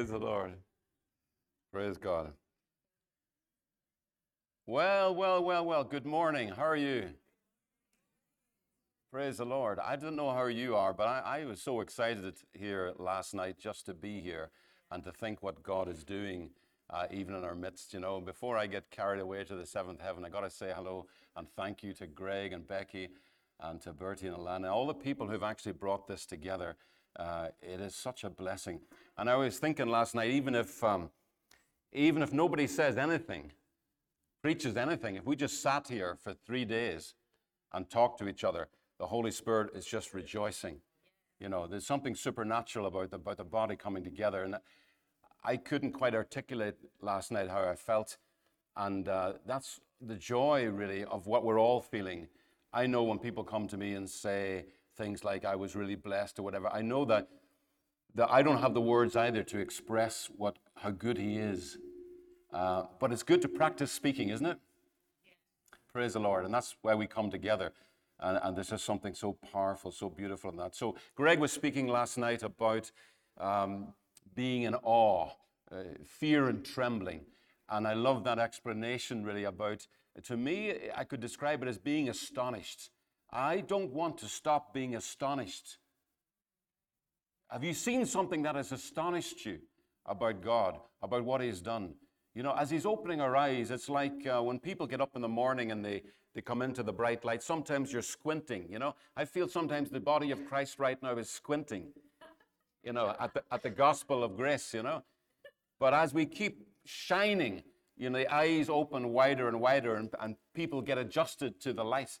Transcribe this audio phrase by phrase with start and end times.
[0.00, 0.54] Praise the Lord.
[1.70, 2.32] Praise God.
[4.66, 5.84] Well, well, well, well.
[5.84, 6.48] Good morning.
[6.48, 7.10] How are you?
[9.12, 9.78] Praise the Lord.
[9.78, 13.58] I don't know how you are, but I, I, was so excited here last night
[13.58, 14.48] just to be here
[14.90, 16.48] and to think what God is doing,
[16.88, 17.92] uh, even in our midst.
[17.92, 20.72] You know, before I get carried away to the seventh heaven, I got to say
[20.74, 23.10] hello and thank you to Greg and Becky
[23.60, 26.76] and to Bertie and Alana, all the people who've actually brought this together.
[27.18, 28.80] Uh, it is such a blessing.
[29.18, 31.10] And I was thinking last night, even if, um,
[31.92, 33.52] even if nobody says anything,
[34.42, 37.14] preaches anything, if we just sat here for three days
[37.72, 38.68] and talked to each other,
[38.98, 40.80] the Holy Spirit is just rejoicing.
[41.38, 44.44] You know, there's something supernatural about the, about the body coming together.
[44.44, 44.56] And
[45.42, 48.18] I couldn't quite articulate last night how I felt.
[48.76, 52.28] And uh, that's the joy, really, of what we're all feeling.
[52.72, 54.66] I know when people come to me and say,
[55.00, 56.68] things like I was really blessed or whatever.
[56.68, 57.28] I know that,
[58.14, 61.78] that I don't have the words either to express what, how good He is.
[62.52, 64.58] Uh, but it's good to practice speaking, isn't it?
[65.92, 66.44] Praise the Lord.
[66.44, 67.72] And that's why we come together.
[68.18, 70.74] And, and there's just something so powerful, so beautiful in that.
[70.74, 72.90] So, Greg was speaking last night about
[73.38, 73.94] um,
[74.34, 75.30] being in awe,
[75.72, 77.22] uh, fear and trembling.
[77.70, 79.86] And I love that explanation really about,
[80.24, 82.90] to me, I could describe it as being astonished.
[83.32, 85.78] I don't want to stop being astonished.
[87.48, 89.58] Have you seen something that has astonished you
[90.06, 91.94] about God, about what He's done?
[92.34, 95.22] You know, as He's opening our eyes, it's like uh, when people get up in
[95.22, 96.02] the morning and they,
[96.34, 98.66] they come into the bright light, sometimes you're squinting.
[98.68, 101.92] You know, I feel sometimes the body of Christ right now is squinting,
[102.82, 105.02] you know, at the, at the gospel of grace, you know.
[105.78, 107.62] But as we keep shining,
[107.96, 111.84] you know, the eyes open wider and wider, and, and people get adjusted to the
[111.84, 112.18] light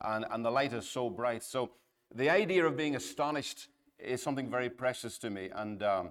[0.00, 1.42] and, and the light is so bright.
[1.42, 1.70] So
[2.14, 3.68] the idea of being astonished
[3.98, 5.50] is something very precious to me.
[5.54, 6.10] And um,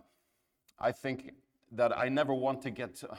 [0.80, 1.34] I think
[1.72, 3.18] that I never want to get to,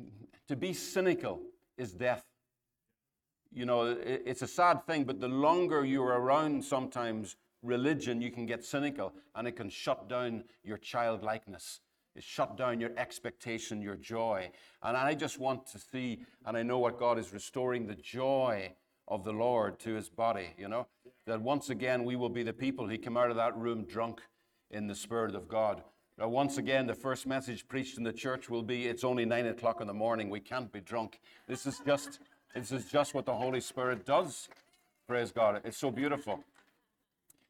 [0.48, 1.40] to be cynical
[1.76, 2.24] is death.
[3.52, 8.30] You know, it, it's a sad thing, but the longer you're around sometimes religion, you
[8.30, 11.80] can get cynical and it can shut down your childlikeness.
[12.14, 14.50] It shut down your expectation, your joy.
[14.82, 18.72] And I just want to see, and I know what God is restoring the joy
[19.08, 20.86] of the Lord to his body, you know?
[21.26, 24.20] That once again we will be the people He came out of that room drunk
[24.70, 25.82] in the Spirit of God.
[26.18, 29.46] Now, once again, the first message preached in the church will be it's only nine
[29.46, 30.30] o'clock in the morning.
[30.30, 31.18] We can't be drunk.
[31.48, 32.20] This is just,
[32.54, 34.48] this is just what the Holy Spirit does.
[35.08, 35.60] Praise God.
[35.64, 36.44] It's so beautiful.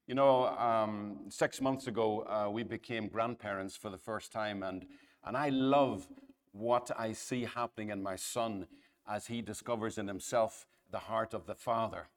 [0.07, 4.87] You know, um, six months ago, uh, we became grandparents for the first time, and,
[5.25, 6.07] and I love
[6.53, 8.67] what I see happening in my son
[9.07, 12.09] as he discovers in himself the heart of the Father.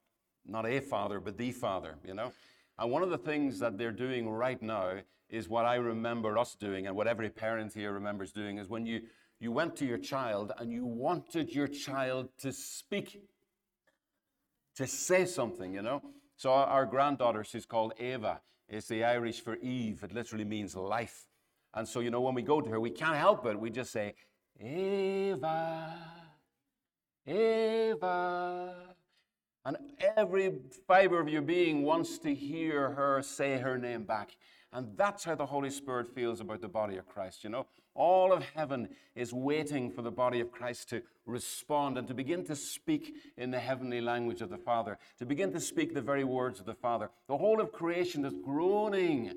[0.46, 2.32] Not a father, but the Father, you know?
[2.78, 5.00] And one of the things that they're doing right now
[5.30, 8.86] is what I remember us doing, and what every parent here remembers doing, is when
[8.86, 9.02] you,
[9.40, 13.20] you went to your child and you wanted your child to speak,
[14.76, 16.00] to say something, you know?
[16.36, 18.42] So our, granddaughter, she's called Ava.
[18.70, 20.04] It's the Irish for Eve.
[20.04, 21.26] It literally means life.
[21.74, 23.60] And so, you know, when we go to her, we can't help it.
[23.60, 24.14] We just say,
[24.62, 26.17] Ava.
[27.28, 28.74] Ava.
[29.66, 29.78] And
[30.16, 30.54] every
[30.88, 34.38] fiber of your being wants to hear her say her name back.
[34.72, 37.44] And that's how the Holy Spirit feels about the body of Christ.
[37.44, 42.08] You know, all of heaven is waiting for the body of Christ to respond and
[42.08, 45.94] to begin to speak in the heavenly language of the Father, to begin to speak
[45.94, 47.10] the very words of the Father.
[47.28, 49.34] The whole of creation is groaning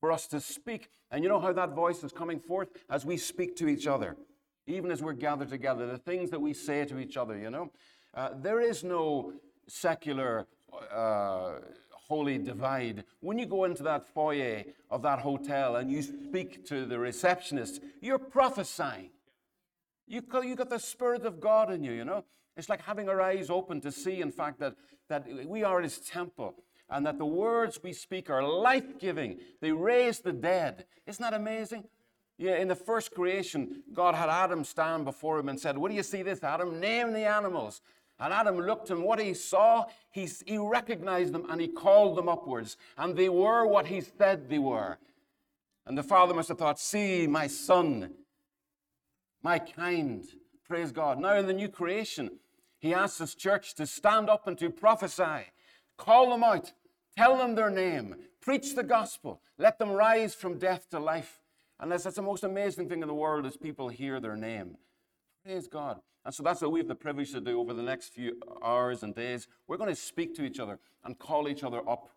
[0.00, 0.90] for us to speak.
[1.10, 2.68] And you know how that voice is coming forth?
[2.90, 4.16] As we speak to each other
[4.66, 7.70] even as we're gathered together, the things that we say to each other, you know.
[8.14, 9.32] Uh, there is no
[9.66, 10.46] secular
[10.92, 11.54] uh,
[12.08, 13.04] holy divide.
[13.20, 17.80] When you go into that foyer of that hotel and you speak to the receptionist,
[18.00, 19.10] you're prophesying.
[20.06, 22.24] You you got the Spirit of God in you, you know.
[22.56, 24.76] It's like having our eyes open to see, in fact, that,
[25.08, 26.54] that we are His temple
[26.88, 29.38] and that the words we speak are life giving.
[29.60, 30.86] They raise the dead.
[31.06, 31.84] Isn't that amazing?
[32.38, 35.96] Yeah, in the first creation, God had Adam stand before him and said, What do
[35.96, 36.78] you see this, Adam?
[36.80, 37.80] Name the animals.
[38.18, 42.28] And Adam looked and what he saw, he, he recognized them and he called them
[42.28, 42.76] upwards.
[42.96, 44.98] And they were what he said they were.
[45.86, 48.12] And the father must have thought, See, my son,
[49.42, 50.24] my kind,
[50.66, 51.18] praise God.
[51.18, 52.30] Now in the new creation,
[52.78, 55.52] he asks his church to stand up and to prophesy,
[55.96, 56.72] call them out,
[57.16, 61.40] tell them their name, preach the gospel, let them rise from death to life.
[61.78, 64.76] And that's, the most amazing thing in the world is people hear their name.
[65.44, 66.00] Praise God.
[66.24, 69.02] And so that's what we have the privilege to do over the next few hours
[69.02, 69.46] and days.
[69.68, 72.10] We're going to speak to each other and call each other up.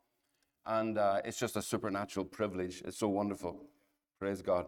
[0.65, 2.81] And uh, it's just a supernatural privilege.
[2.85, 3.65] It's so wonderful.
[4.17, 4.65] Praise God.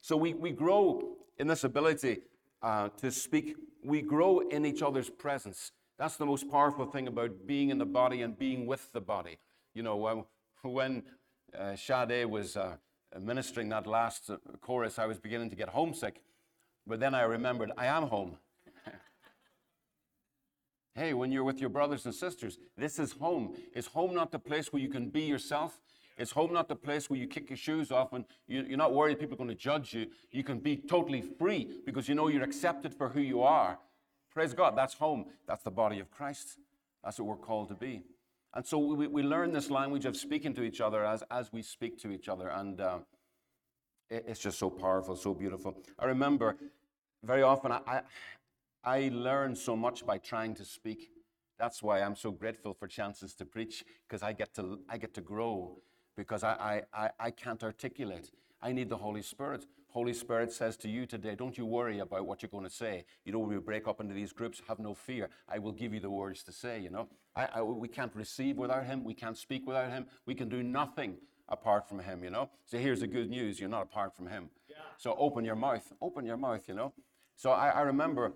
[0.00, 2.20] So we, we grow in this ability
[2.62, 3.56] uh, to speak.
[3.84, 5.72] We grow in each other's presence.
[5.98, 9.38] That's the most powerful thing about being in the body and being with the body.
[9.74, 10.24] You know, when,
[10.62, 11.02] when
[11.58, 11.76] uh,
[12.28, 12.76] was uh,
[13.18, 16.22] ministering that last uh, chorus, I was beginning to get homesick.
[16.86, 18.38] But then I remembered I am home.
[20.94, 23.54] hey, when you're with your brothers and sisters, this is home.
[23.74, 25.80] Is home not the place where you can be yourself?
[26.16, 29.20] Is home not the place where you kick your shoes off and you're not worried
[29.20, 30.06] people are going to judge you?
[30.32, 33.78] You can be totally free because you know you're accepted for who you are.
[34.32, 35.26] Praise God, that's home.
[35.46, 36.58] That's the body of Christ.
[37.04, 38.02] That's what we're called to be.
[38.54, 41.62] And so we, we learn this language of speaking to each other as, as we
[41.62, 42.48] speak to each other.
[42.48, 42.98] And uh,
[44.10, 45.76] it, it's just so powerful, so beautiful.
[45.98, 46.56] I remember
[47.24, 48.00] very often I, I,
[48.84, 51.10] I learn so much by trying to speak.
[51.58, 55.12] That's why I'm so grateful for chances to preach, because I get to I get
[55.14, 55.80] to grow
[56.16, 58.30] because I, I, I can't articulate.
[58.60, 59.66] I need the Holy Spirit.
[59.90, 63.04] Holy Spirit says to you today, don't you worry about what you're going to say.
[63.24, 65.30] You know, when we break up into these groups, have no fear.
[65.48, 67.08] I will give you the words to say, you know.
[67.34, 69.02] I, I, we can't receive without him.
[69.02, 70.06] We can't speak without him.
[70.26, 71.16] We can do nothing
[71.48, 72.50] apart from him, you know.
[72.66, 73.58] So here's the good news.
[73.58, 74.50] You're not apart from him.
[74.68, 74.76] Yeah.
[74.98, 75.90] So open your mouth.
[76.02, 76.92] Open your mouth, you know.
[77.34, 78.34] So I, I remember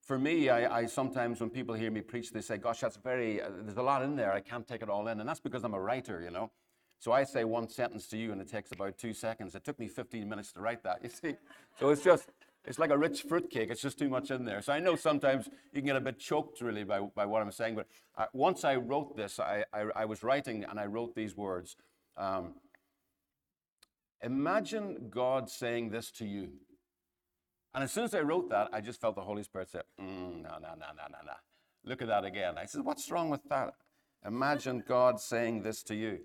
[0.00, 3.42] for me, I, I, sometimes when people hear me preach, they say, gosh, that's very,
[3.42, 4.32] uh, there's a lot in there.
[4.32, 5.18] I can't take it all in.
[5.20, 6.52] And that's because I'm a writer, you know.
[6.98, 9.54] So I say one sentence to you and it takes about two seconds.
[9.54, 11.34] It took me 15 minutes to write that, you see.
[11.78, 12.30] So it's just,
[12.64, 13.70] it's like a rich fruitcake.
[13.70, 14.62] It's just too much in there.
[14.62, 17.52] So I know sometimes you can get a bit choked really by, by what I'm
[17.52, 17.76] saying.
[17.76, 21.36] But uh, once I wrote this, I, I, I, was writing and I wrote these
[21.36, 21.76] words.
[22.16, 22.54] Um,
[24.22, 26.48] Imagine God saying this to you.
[27.74, 30.42] And as soon as I wrote that, I just felt the Holy Spirit say, mm,
[30.42, 31.32] no, no, no, no, no, no.
[31.84, 32.54] Look at that again.
[32.56, 33.74] I said, what's wrong with that?
[34.26, 36.20] Imagine God saying this to you.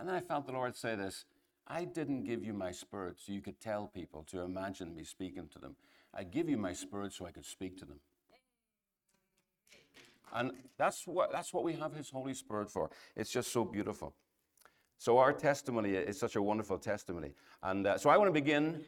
[0.00, 1.26] And then I felt the Lord say this
[1.68, 5.46] I didn't give you my spirit so you could tell people to imagine me speaking
[5.52, 5.76] to them.
[6.14, 8.00] I give you my spirit so I could speak to them.
[10.32, 12.90] And that's what, that's what we have His Holy Spirit for.
[13.14, 14.14] It's just so beautiful.
[14.96, 17.32] So, our testimony is such a wonderful testimony.
[17.62, 18.84] And uh, so, I want to begin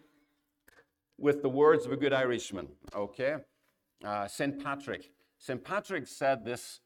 [1.18, 3.36] with the words of a good Irishman, okay?
[4.04, 4.62] Uh, St.
[4.62, 5.10] Patrick.
[5.38, 5.62] St.
[5.62, 6.80] Patrick said this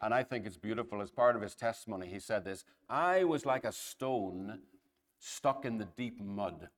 [0.00, 1.00] and I think it's beautiful.
[1.00, 4.60] As part of his testimony, he said this I was like a stone
[5.18, 6.68] stuck in the deep mud.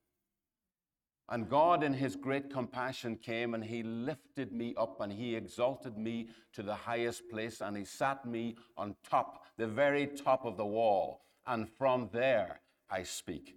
[1.30, 5.98] And God, in his great compassion, came and he lifted me up and he exalted
[5.98, 10.56] me to the highest place and he sat me on top, the very top of
[10.56, 11.20] the wall.
[11.46, 13.56] And from there, I speak.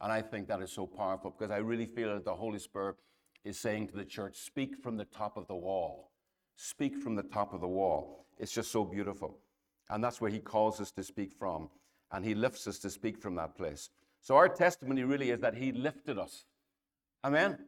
[0.00, 2.94] And I think that is so powerful because I really feel that the Holy Spirit
[3.44, 6.12] is saying to the church, speak from the top of the wall.
[6.60, 8.26] Speak from the top of the wall.
[8.36, 9.38] It's just so beautiful.
[9.90, 11.70] And that's where he calls us to speak from.
[12.10, 13.90] And he lifts us to speak from that place.
[14.22, 16.46] So our testimony really is that he lifted us.
[17.24, 17.58] Amen?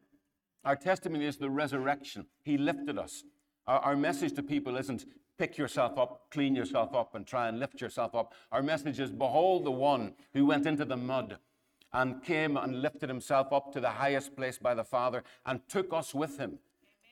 [0.64, 2.26] Our testimony is the resurrection.
[2.42, 3.22] He lifted us.
[3.68, 5.04] Our, our, message to people isn't
[5.38, 8.34] pick yourself up, clean yourself up, and try and lift yourself up.
[8.50, 11.38] Our message is behold the one who went into the mud
[11.92, 15.92] and came and lifted himself up to the highest place by the Father and took
[15.92, 16.58] us with him.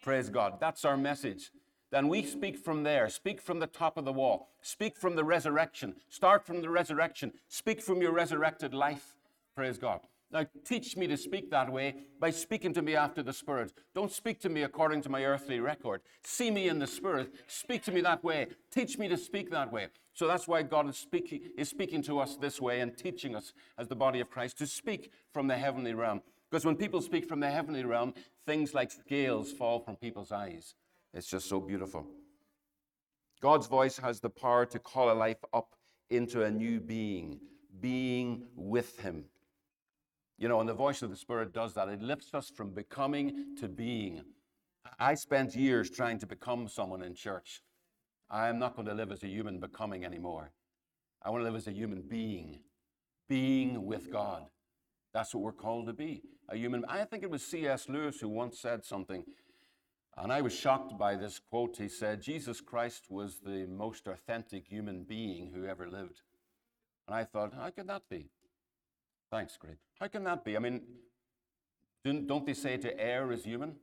[0.02, 0.54] Praise God.
[0.58, 1.52] That's our message
[1.90, 3.08] then we speak from there.
[3.08, 4.50] Speak from the top of the wall.
[4.60, 5.94] Speak from the resurrection.
[6.08, 7.32] Start from the resurrection.
[7.48, 9.14] Speak from your resurrected life.
[9.54, 10.00] Praise God.
[10.30, 13.72] Now, teach me to speak that way by speaking to me after the Spirit.
[13.94, 16.02] Don't speak to me according to my earthly record.
[16.22, 17.32] See me in the Spirit.
[17.46, 18.48] Speak to me that way.
[18.70, 19.88] Teach me to speak that way.
[20.12, 23.54] So that's why God is speaking, is speaking to us this way and teaching us
[23.78, 26.20] as the body of Christ to speak from the heavenly realm.
[26.50, 28.12] Because when people speak from the heavenly realm,
[28.46, 30.74] things like scales fall from people's eyes.
[31.14, 32.06] It's just so beautiful.
[33.40, 35.74] God's voice has the power to call a life up
[36.10, 37.40] into a new being,
[37.80, 39.24] being with Him.
[40.38, 41.88] You know, and the voice of the Spirit does that.
[41.88, 44.22] It lifts us from becoming to being.
[44.98, 47.62] I spent years trying to become someone in church.
[48.30, 50.52] I am not going to live as a human becoming anymore.
[51.22, 52.60] I want to live as a human being,
[53.28, 54.44] being with God.
[55.12, 56.22] That's what we're called to be.
[56.48, 56.84] A human.
[56.88, 57.88] I think it was C.S.
[57.88, 59.24] Lewis who once said something.
[60.20, 61.76] And I was shocked by this quote.
[61.76, 66.22] He said, Jesus Christ was the most authentic human being who ever lived.
[67.06, 68.28] And I thought, how can that be?
[69.30, 69.76] Thanks, Greg.
[70.00, 70.56] How can that be?
[70.56, 70.82] I mean,
[72.04, 73.76] don't they say to err is human?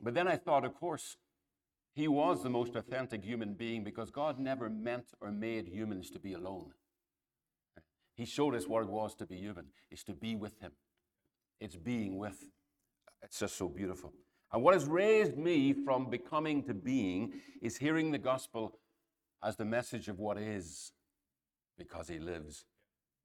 [0.00, 1.16] But then I thought, of course,
[1.94, 6.18] he was the most authentic human being because God never meant or made humans to
[6.18, 6.72] be alone.
[8.14, 10.72] He showed us what it was to be human, is to be with him.
[11.60, 12.44] It's being with
[13.24, 14.12] it's just so beautiful.
[14.52, 18.78] And what has raised me from becoming to being is hearing the gospel
[19.42, 20.92] as the message of what is
[21.76, 22.64] because he lives.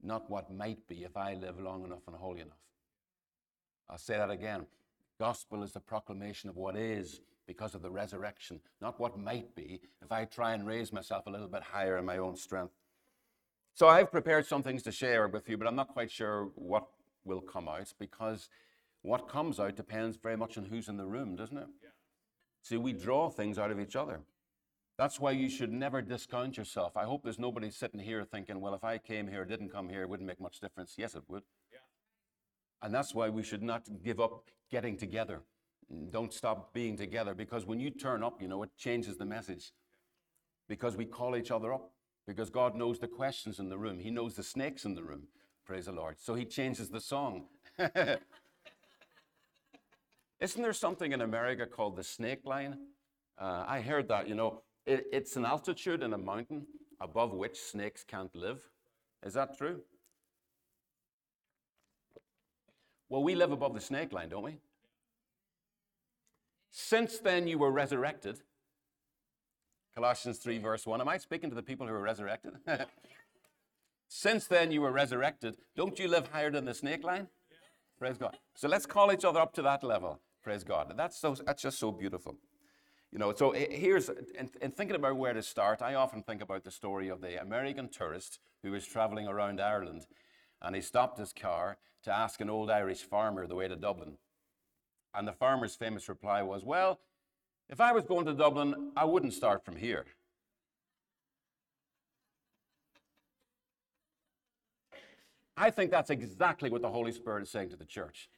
[0.02, 2.56] not what might be if I live long enough and holy enough.
[3.88, 4.66] I'll say that again.
[5.18, 9.80] Gospel is the proclamation of what is because of the resurrection, not what might be
[10.02, 12.72] if I try and raise myself a little bit higher in my own strength.
[13.74, 16.86] So I've prepared some things to share with you, but I'm not quite sure what
[17.24, 18.48] will come out because
[19.02, 21.68] what comes out depends very much on who's in the room, doesn't it?
[21.82, 21.88] Yeah.
[22.62, 24.20] See, we draw things out of each other.
[24.98, 26.96] That's why you should never discount yourself.
[26.96, 30.02] I hope there's nobody sitting here thinking, well, if I came here, didn't come here,
[30.02, 30.94] it wouldn't make much difference.
[30.98, 31.42] Yes, it would.
[31.72, 31.78] Yeah.
[32.82, 35.40] And that's why we should not give up getting together.
[36.10, 39.72] Don't stop being together because when you turn up, you know, it changes the message.
[40.68, 41.92] Because we call each other up.
[42.26, 45.28] Because God knows the questions in the room, He knows the snakes in the room.
[45.64, 46.20] Praise the Lord.
[46.20, 47.46] So He changes the song.
[50.40, 52.78] Isn't there something in America called the snake line?
[53.38, 56.66] Uh, I heard that, you know, it, it's an altitude in a mountain
[57.00, 58.60] above which snakes can't live.
[59.24, 59.80] Is that true?
[63.10, 64.58] Well, we live above the snake line, don't we?
[66.70, 68.40] Since then you were resurrected.
[69.94, 71.00] Colossians 3, verse 1.
[71.00, 72.52] Am I speaking to the people who are resurrected?
[74.08, 75.56] Since then you were resurrected.
[75.76, 77.28] Don't you live higher than the snake line?
[77.98, 78.38] Praise God.
[78.54, 80.20] So let's call each other up to that level.
[80.42, 80.92] Praise God.
[80.96, 82.36] That's, so, that's just so beautiful.
[83.12, 86.40] You know, so eh, here's, in, in, thinking about where to start, I often think
[86.40, 90.06] about the story of the American tourist who was traveling around Ireland
[90.62, 94.16] and he stopped his car to ask an old Irish farmer the way to Dublin.
[95.14, 97.00] And the farmer's famous reply was, Well,
[97.68, 100.06] if I was going to Dublin, I wouldn't start from here.
[105.56, 108.28] I think that's exactly what the Holy Spirit is saying to the church.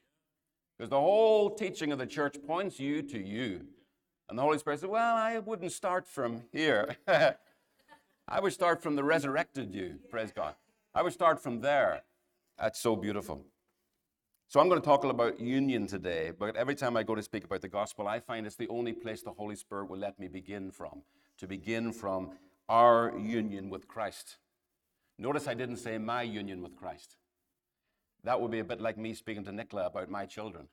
[0.77, 3.67] Because the whole teaching of the church points you to you.
[4.29, 6.97] And the Holy Spirit said, Well, I wouldn't start from here.
[8.29, 10.55] I would start from the resurrected you, praise God.
[10.95, 12.03] I would start from there.
[12.59, 13.45] That's so beautiful.
[14.49, 17.45] So I'm going to talk about union today, but every time I go to speak
[17.45, 20.29] about the gospel, I find it's the only place the Holy Spirit will let me
[20.29, 21.03] begin from,
[21.39, 22.33] to begin from
[22.69, 24.37] our union with Christ.
[25.19, 27.17] Notice I didn't say my union with Christ.
[28.25, 30.69] That would be a bit like me speaking to Nicola about my children.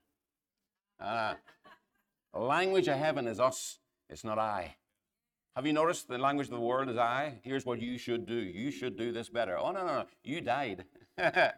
[0.99, 1.37] Ah,
[2.33, 3.79] the language of heaven is us,
[4.09, 4.75] it's not I.
[5.55, 7.39] Have you noticed the language of the world is I?
[7.43, 8.35] Here's what you should do.
[8.35, 9.57] You should do this better.
[9.57, 10.05] Oh, no, no, no.
[10.23, 10.85] You died.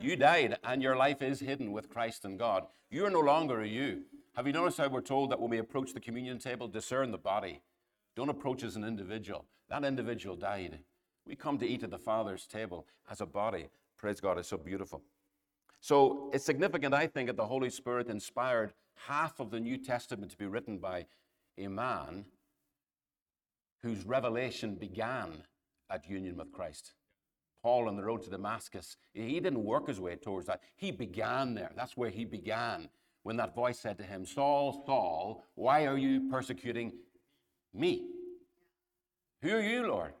[0.00, 2.66] you died, and your life is hidden with Christ and God.
[2.90, 4.02] You are no longer a you.
[4.34, 7.18] Have you noticed how we're told that when we approach the communion table, discern the
[7.18, 7.62] body?
[8.16, 9.46] Don't approach as an individual.
[9.68, 10.80] That individual died.
[11.24, 13.68] We come to eat at the Father's table as a body.
[14.00, 15.02] Praise God, it's so beautiful.
[15.80, 18.72] So it's significant, I think, that the Holy Spirit inspired
[19.06, 21.04] half of the New Testament to be written by
[21.58, 22.24] a man
[23.82, 25.44] whose revelation began
[25.90, 26.94] at union with Christ.
[27.62, 30.62] Paul on the road to Damascus, he didn't work his way towards that.
[30.76, 31.72] He began there.
[31.76, 32.88] That's where he began
[33.22, 36.92] when that voice said to him, Saul, Saul, why are you persecuting
[37.74, 38.06] me?
[39.42, 40.14] Who are you, Lord?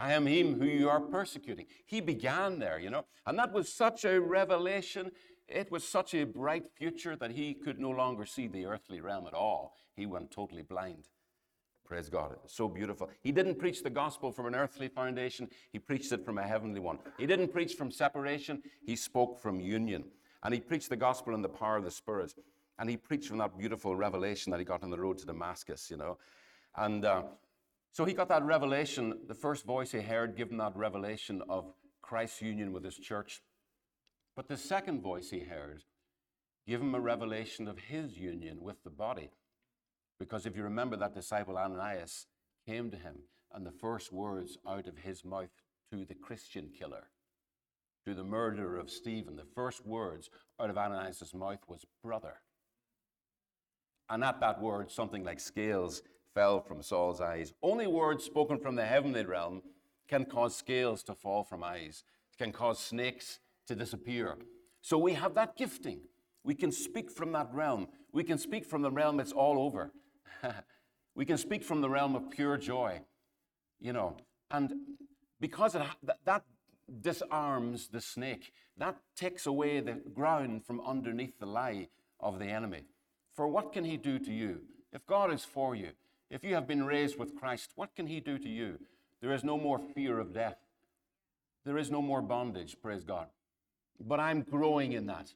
[0.00, 1.66] I am him who you are persecuting.
[1.84, 5.10] He began there, you know, and that was such a revelation.
[5.46, 9.26] It was such a bright future that he could no longer see the earthly realm
[9.26, 9.76] at all.
[9.94, 11.08] He went totally blind.
[11.84, 12.36] Praise God.
[12.46, 13.10] So beautiful.
[13.20, 16.80] He didn't preach the gospel from an earthly foundation, he preached it from a heavenly
[16.80, 16.98] one.
[17.18, 20.04] He didn't preach from separation, he spoke from union.
[20.42, 22.32] And he preached the gospel in the power of the Spirit.
[22.78, 25.90] And he preached from that beautiful revelation that he got on the road to Damascus,
[25.90, 26.16] you know.
[26.76, 27.24] And uh,
[27.92, 32.42] so he got that revelation, the first voice he heard, given that revelation of Christ's
[32.42, 33.42] union with his church.
[34.36, 35.82] But the second voice he heard
[36.66, 39.30] gave him a revelation of his union with the body.
[40.18, 42.26] Because if you remember, that disciple Ananias
[42.66, 43.16] came to him,
[43.52, 45.50] and the first words out of his mouth
[45.90, 47.08] to the Christian killer,
[48.06, 50.30] to the murderer of Stephen, the first words
[50.60, 52.34] out of Ananias' mouth was brother.
[54.08, 56.02] And at that word, something like scales
[56.34, 57.52] fell from Saul's eyes.
[57.62, 59.62] Only words spoken from the heavenly realm
[60.08, 62.04] can cause scales to fall from eyes,
[62.38, 64.36] can cause snakes to disappear.
[64.80, 66.00] So we have that gifting.
[66.42, 67.88] We can speak from that realm.
[68.12, 69.92] We can speak from the realm it's all over.
[71.14, 73.00] we can speak from the realm of pure joy,
[73.78, 74.16] you know.
[74.50, 74.72] And
[75.38, 75.82] because it,
[76.24, 76.44] that
[77.00, 82.84] disarms the snake, that takes away the ground from underneath the lie of the enemy.
[83.34, 84.62] For what can he do to you?
[84.92, 85.90] If God is for you,
[86.30, 88.78] if you have been raised with Christ, what can He do to you?
[89.20, 90.58] There is no more fear of death.
[91.64, 93.26] There is no more bondage, praise God.
[94.00, 95.34] But I'm growing in that.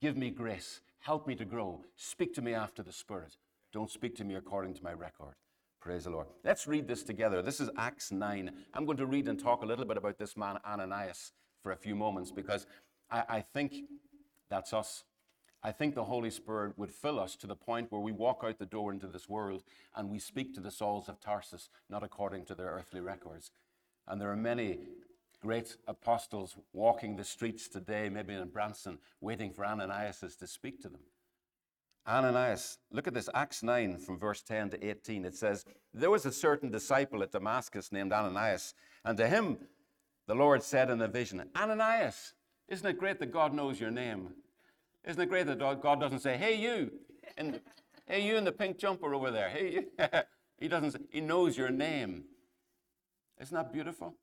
[0.00, 0.80] Give me grace.
[1.00, 1.84] Help me to grow.
[1.96, 3.36] Speak to me after the Spirit.
[3.72, 5.34] Don't speak to me according to my record.
[5.80, 6.26] Praise the Lord.
[6.44, 7.42] Let's read this together.
[7.42, 8.50] This is Acts 9.
[8.74, 11.76] I'm going to read and talk a little bit about this man, Ananias, for a
[11.76, 12.66] few moments because
[13.10, 13.74] I, I think
[14.48, 15.04] that's us.
[15.62, 18.58] I think the Holy Spirit would fill us to the point where we walk out
[18.58, 19.64] the door into this world
[19.96, 23.50] and we speak to the Sauls of Tarsus, not according to their earthly records.
[24.06, 24.78] And there are many
[25.40, 30.88] great apostles walking the streets today, maybe in Branson, waiting for Ananias to speak to
[30.88, 31.00] them.
[32.06, 35.24] Ananias, look at this, Acts 9 from verse 10 to 18.
[35.24, 38.74] It says, There was a certain disciple at Damascus named Ananias,
[39.04, 39.58] and to him
[40.26, 42.34] the Lord said in a vision, Ananias,
[42.68, 44.30] isn't it great that God knows your name?
[45.08, 46.92] Isn't it great that God doesn't say, Hey, you,
[47.38, 47.60] and
[48.06, 49.48] hey, you in the pink jumper over there.
[49.48, 50.08] Hey, you.
[50.58, 52.24] he doesn't, say, he knows your name.
[53.40, 54.14] Isn't that beautiful?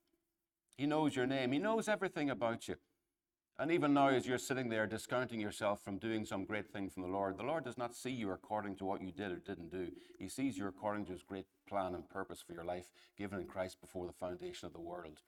[0.77, 1.51] He knows your name.
[1.51, 2.75] He knows everything about you.
[3.57, 7.03] And even now, as you're sitting there discounting yourself from doing some great thing from
[7.03, 9.71] the Lord, the Lord does not see you according to what you did or didn't
[9.71, 9.87] do.
[10.19, 13.47] He sees you according to His great plan and purpose for your life given in
[13.47, 15.21] Christ before the foundation of the world.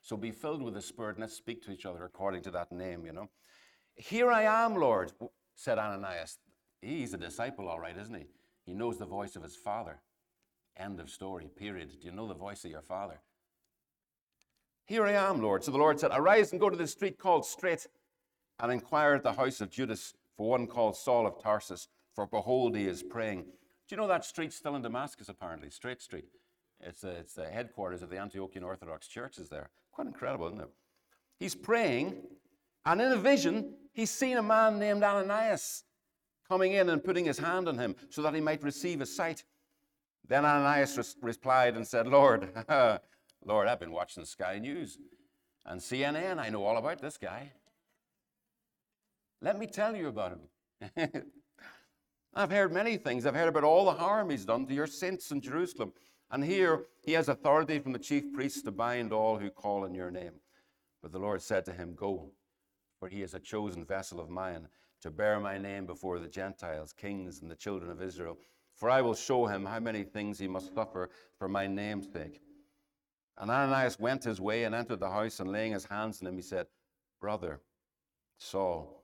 [0.00, 2.70] So be filled with the Spirit and let's speak to each other according to that
[2.70, 3.28] name, you know.
[3.96, 5.12] Here I am, Lord,
[5.54, 6.38] said Ananias.
[6.80, 8.26] He's a disciple, all right, isn't he?
[8.64, 10.00] He knows the voice of his Father.
[10.76, 11.90] End of story, period.
[12.00, 13.20] Do you know the voice of your Father?
[14.86, 15.62] Here I am, Lord.
[15.62, 17.86] So the Lord said, Arise and go to the street called Straight,
[18.58, 22.76] and inquire at the house of Judas for one called Saul of Tarsus, for behold,
[22.76, 23.42] he is praying.
[23.42, 23.48] Do
[23.90, 25.70] you know that street's still in Damascus, apparently?
[25.70, 26.26] Straight Street.
[26.80, 29.70] It's, a, it's the headquarters of the Antiochian Orthodox churches there.
[29.92, 30.70] Quite incredible, isn't it?
[31.38, 32.22] He's praying,
[32.84, 35.84] and in a vision, he's seen a man named Ananias
[36.48, 39.44] coming in and putting his hand on him so that he might receive his sight.
[40.26, 42.48] Then Ananias res- replied and said, Lord,
[43.44, 44.98] Lord, I've been watching Sky News
[45.66, 46.38] and CNN.
[46.38, 47.52] I know all about this guy.
[49.40, 50.38] Let me tell you about
[50.96, 51.10] him.
[52.34, 53.26] I've heard many things.
[53.26, 55.92] I've heard about all the harm he's done to your saints in Jerusalem.
[56.30, 59.94] And here he has authority from the chief priests to bind all who call on
[59.94, 60.32] your name.
[61.02, 62.30] But the Lord said to him, Go,
[63.02, 64.68] for he is a chosen vessel of mine
[65.00, 68.38] to bear my name before the Gentiles, kings, and the children of Israel.
[68.76, 72.40] For I will show him how many things he must suffer for my name's sake.
[73.38, 76.36] And Ananias went his way and entered the house, and laying his hands on him,
[76.36, 76.68] he said,
[77.20, 77.58] Brother
[78.38, 79.02] Saul,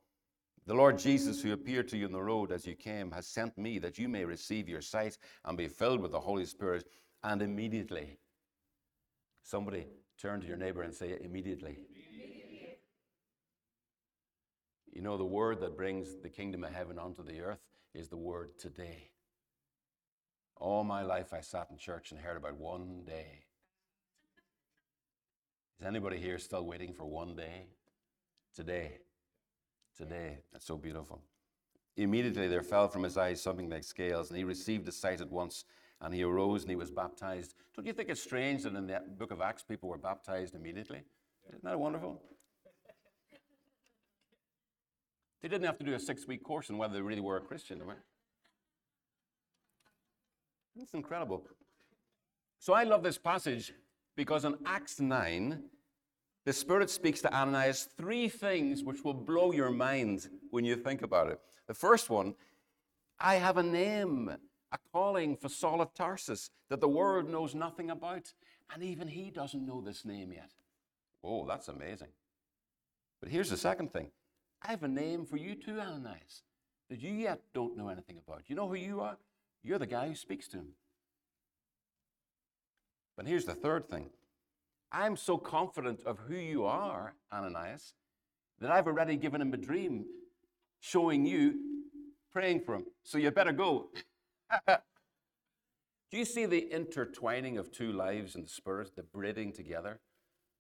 [0.65, 3.59] the Lord Jesus, who appeared to you in the road as you came, has sent
[3.59, 6.85] me that you may receive your sight and be filled with the Holy Spirit.
[7.25, 8.17] And immediately,
[9.43, 9.89] somebody
[10.23, 11.79] turn to your neighbor and say, Immediately.
[14.93, 17.61] You know, the word that brings the kingdom of heaven onto the earth
[17.95, 19.11] is the word today.
[20.57, 23.45] All my life I sat in church and heard about one day.
[25.79, 27.67] Is anybody here still waiting for one day?
[28.55, 28.99] Today.
[29.97, 30.39] Today.
[30.53, 31.23] That's so beautiful.
[31.97, 35.31] Immediately there fell from his eyes something like scales, and he received the sight at
[35.31, 35.65] once,
[36.01, 37.55] and he arose and he was baptized.
[37.77, 41.03] Don't you think it's strange that in the book of Acts people were baptized immediately?
[41.49, 42.21] Isn't that wonderful?
[45.43, 47.41] They didn't have to do a six week course on whether they really were a
[47.41, 47.83] Christian.
[47.83, 47.97] Right?
[50.81, 51.45] It's incredible.
[52.59, 53.73] So I love this passage
[54.17, 55.63] because in Acts 9,
[56.45, 61.03] the Spirit speaks to Ananias three things which will blow your mind when you think
[61.03, 61.41] about it.
[61.67, 62.35] The first one,
[63.21, 64.31] I have a name,
[64.73, 68.33] a calling for Saul of Tarsus that the world knows nothing about,
[68.73, 70.51] and even he doesn't know this name yet.
[71.23, 72.09] Oh, that's amazing.
[73.21, 74.11] But here's the second thing
[74.63, 76.43] I have a name for you too, Ananias,
[76.91, 78.43] that you yet don't know anything about.
[78.49, 79.17] You know who you are?
[79.63, 80.69] You're the guy who speaks to him.
[83.17, 84.11] But here's the third thing
[84.93, 87.95] I'm so confident of who you are, Ananias,
[88.61, 90.05] that I've already given him a dream
[90.81, 91.55] showing you
[92.33, 92.85] praying for him.
[93.03, 93.89] So you better go.
[96.11, 100.01] Do you see the intertwining of two lives in the Spirit, the braiding together?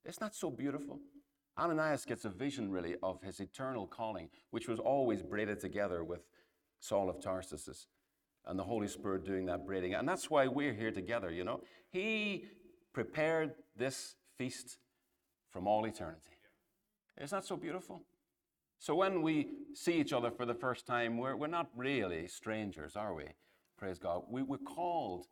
[0.04, 1.00] Isn't that so beautiful?
[1.58, 6.20] Ananias gets a vision, really, of his eternal calling, which was always braided together with
[6.80, 7.86] Saul of Tarsus
[8.46, 9.94] and the Holy Spirit doing that braiding.
[9.94, 11.60] And that's why we're here together, you know.
[11.90, 12.46] He
[12.92, 14.78] prepared this feast
[15.50, 16.20] from all eternity.
[17.20, 18.02] Isn't that so beautiful?
[18.78, 22.94] So when we see each other for the first time, we're, we're not really strangers,
[22.94, 23.24] are we?
[23.76, 24.22] Praise God.
[24.28, 25.26] We, we're called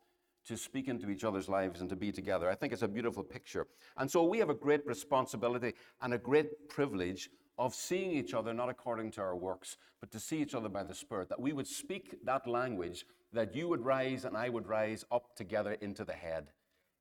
[0.47, 2.49] to speak into each other's lives and to be together.
[2.49, 3.67] I think it's a beautiful picture.
[3.97, 8.53] And so we have a great responsibility and a great privilege of seeing each other
[8.53, 11.53] not according to our works, but to see each other by the Spirit, that we
[11.53, 16.05] would speak that language, that you would rise and I would rise up together into
[16.05, 16.51] the head,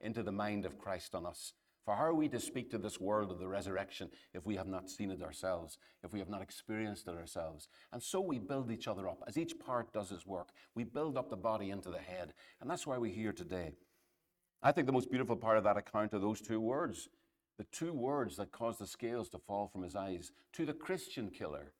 [0.00, 1.52] into the mind of Christ on us.
[1.86, 4.66] For how are we to speak to this world of the resurrection if we have
[4.66, 7.68] not seen it ourselves, if we have not experienced it ourselves?
[7.92, 9.22] And so we build each other up.
[9.28, 12.34] As each part does its work, we build up the body into the head.
[12.60, 13.70] And that's why we're here today.
[14.64, 17.08] I think the most beautiful part of that account are those two words.
[17.56, 20.32] The two words that caused the scales to fall from his eyes.
[20.54, 21.72] To the Christian killer,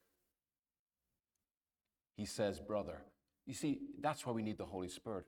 [2.17, 3.03] he says, Brother.
[3.45, 5.27] You see, that's why we need the Holy Spirit.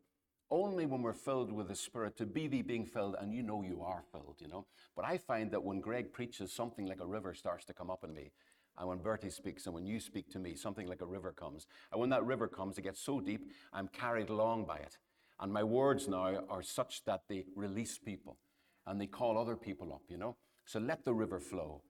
[0.51, 3.63] Only when we're filled with the Spirit, to be the being filled, and you know
[3.63, 4.67] you are filled, you know.
[4.97, 8.03] But I find that when Greg preaches, something like a river starts to come up
[8.03, 8.33] in me.
[8.79, 11.67] And when Bertie speaks and when you speak to me, something like a river comes.
[11.91, 14.97] And when that river comes, it gets so deep, I'm carried along by it.
[15.41, 18.39] And my words now are such that they release people
[18.87, 20.37] and they call other people up, you know.
[20.65, 21.83] So let the river flow.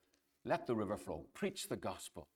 [0.45, 1.27] Let the river flow.
[1.35, 2.29] Preach the gospel.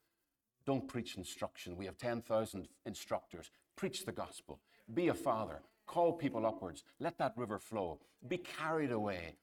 [0.67, 1.77] Don't preach instruction.
[1.77, 3.51] We have 10,000 instructors.
[3.75, 4.61] Preach the gospel.
[4.93, 5.63] Be a father.
[5.93, 6.85] Call people upwards.
[7.01, 7.99] Let that river flow.
[8.27, 9.37] Be carried away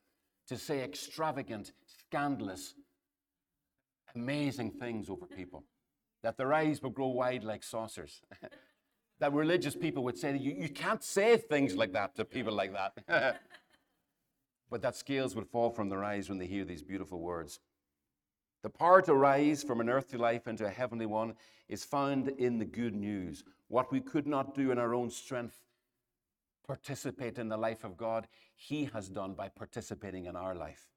[0.47, 2.73] to say extravagant, scandalous,
[4.15, 5.63] amazing things over people.
[6.23, 8.21] That their eyes will grow wide like saucers.
[9.19, 12.73] that religious people would say, you, you can't say things like that to people like
[12.73, 12.97] that.
[14.71, 17.59] but that scales would fall from their eyes when they hear these beautiful words.
[18.63, 21.35] The power to rise from an earthly life into a heavenly one
[21.67, 23.43] is found in the good news.
[23.67, 25.59] What we could not do in our own strength,
[26.69, 30.87] participate in the life of God, He has done by participating in our life.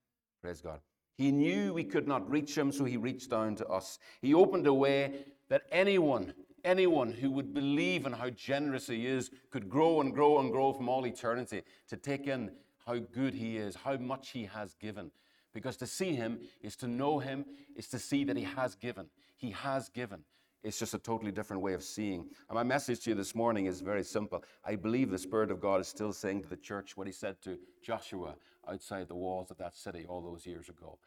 [0.42, 0.80] Praise God.
[1.16, 3.98] He knew we could not reach Him, so He reached down to us.
[4.20, 9.30] He opened a way that anyone, anyone who would believe in how generous He is
[9.50, 12.50] could grow and grow and grow from all eternity to take in
[12.84, 15.10] how good He is, how much He has given.
[15.54, 17.44] Because to see him is to know him,
[17.76, 19.06] is to see that he has given.
[19.36, 20.24] He has given.
[20.62, 22.26] It's just a totally different way of seeing.
[22.48, 24.44] And my message to you this morning is very simple.
[24.64, 27.40] I believe the Spirit of God is still saying to the church what he said
[27.42, 28.36] to Joshua
[28.68, 30.98] outside the walls of that city all those years ago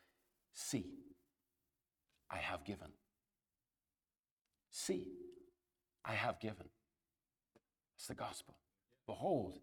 [0.54, 0.86] See,
[2.32, 2.88] I have given.
[4.72, 5.08] See,
[6.06, 6.68] I have given.
[7.98, 8.56] It's the gospel.
[9.06, 9.60] Behold,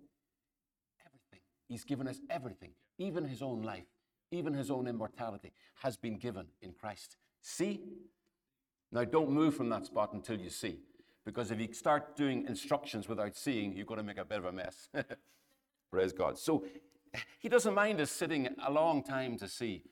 [1.06, 1.40] everything.
[1.66, 3.86] He's given us everything, even his own life
[4.32, 5.52] even his own immortality,
[5.82, 7.16] has been given in Christ.
[7.42, 7.80] See?
[8.92, 10.78] Now, don't move from that spot until you see.
[11.24, 14.44] Because if you start doing instructions without seeing, you're going to make a bit of
[14.44, 14.88] a mess.
[15.90, 16.38] Praise God.
[16.38, 16.64] So
[17.38, 19.82] he doesn't mind us sitting a long time to see.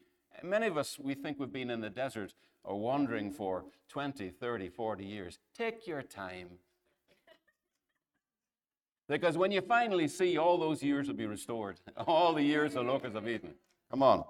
[0.42, 2.34] Many of us, we think we've been in the desert
[2.64, 5.38] or wandering for 20, 30, 40 years.
[5.56, 6.48] Take your time.
[9.08, 11.80] Because when you finally see, all those years will be restored.
[12.06, 13.54] All the years the locusts have eaten.
[13.90, 14.22] Come on.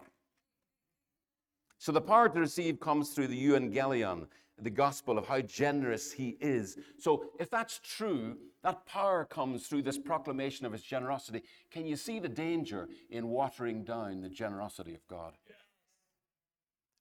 [1.77, 4.27] So the power to receive comes through the euangelion,
[4.63, 6.79] the gospel of how generous he is.
[6.99, 11.43] So if that's true, that power comes through this proclamation of his generosity.
[11.71, 15.35] Can you see the danger in watering down the generosity of God?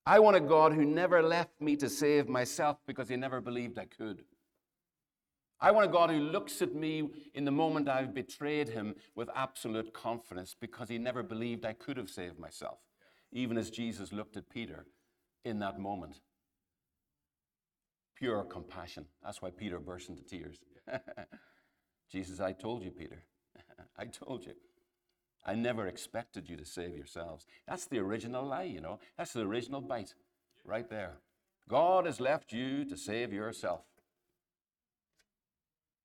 [0.06, 3.78] I want a God who never left me to save myself because he never believed
[3.78, 4.24] I could.
[5.62, 9.30] I want a God who looks at me in the moment I've betrayed him with
[9.36, 12.80] absolute confidence because he never believed I could have saved myself,
[13.34, 14.86] even as Jesus looked at Peter
[15.44, 16.22] in that moment.
[18.20, 19.06] Pure compassion.
[19.24, 20.60] That's why Peter burst into tears.
[22.12, 23.24] Jesus, I told you, Peter.
[23.98, 24.54] I told you.
[25.46, 27.48] I never expected you to save yourselves.
[27.66, 29.00] That's the original lie, you know.
[29.18, 30.16] That's the original bite
[30.66, 31.20] right there.
[31.70, 33.82] God has left you to save yourself.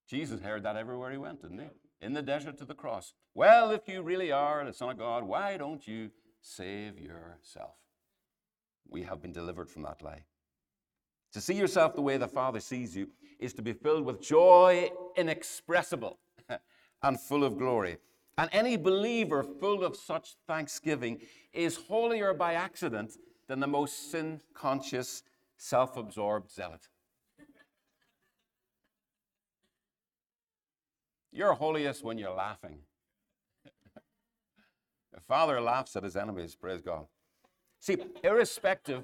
[0.08, 1.66] Jesus heard that everywhere he went, didn't he?
[2.00, 3.14] In the desert to the cross.
[3.34, 7.74] Well, if you really are the Son of God, why don't you save yourself?
[8.88, 10.24] We have been delivered from that lie.
[11.34, 13.08] To see yourself the way the Father sees you
[13.40, 16.18] is to be filled with joy inexpressible
[17.02, 17.98] and full of glory.
[18.38, 21.20] And any believer full of such thanksgiving
[21.52, 23.14] is holier by accident
[23.48, 25.24] than the most sin conscious,
[25.56, 26.88] self absorbed zealot.
[31.32, 32.78] You're holiest when you're laughing.
[35.12, 37.06] the Father laughs at his enemies, praise God.
[37.80, 39.02] See, irrespective,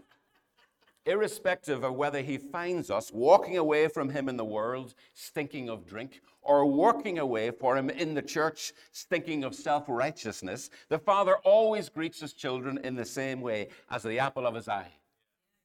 [1.06, 5.86] irrespective of whether he finds us walking away from him in the world, stinking of
[5.86, 11.36] drink, or working away for him in the church, stinking of self righteousness, the Father
[11.38, 14.92] always greets his children in the same way as the apple of his eye,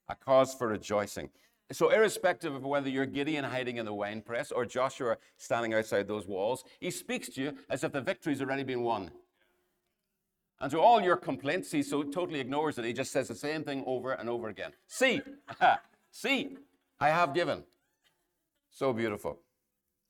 [0.10, 1.30] a cause for rejoicing.
[1.72, 6.08] So, irrespective of whether you're Gideon hiding in the wine press or Joshua standing outside
[6.08, 9.10] those walls, he speaks to you as if the victory's already been won.
[10.60, 12.86] And to all your complaints, he so totally ignores it.
[12.86, 14.72] He just says the same thing over and over again.
[14.88, 15.22] See,
[16.12, 16.58] see,
[17.00, 17.64] I have given.
[18.72, 19.40] So beautiful.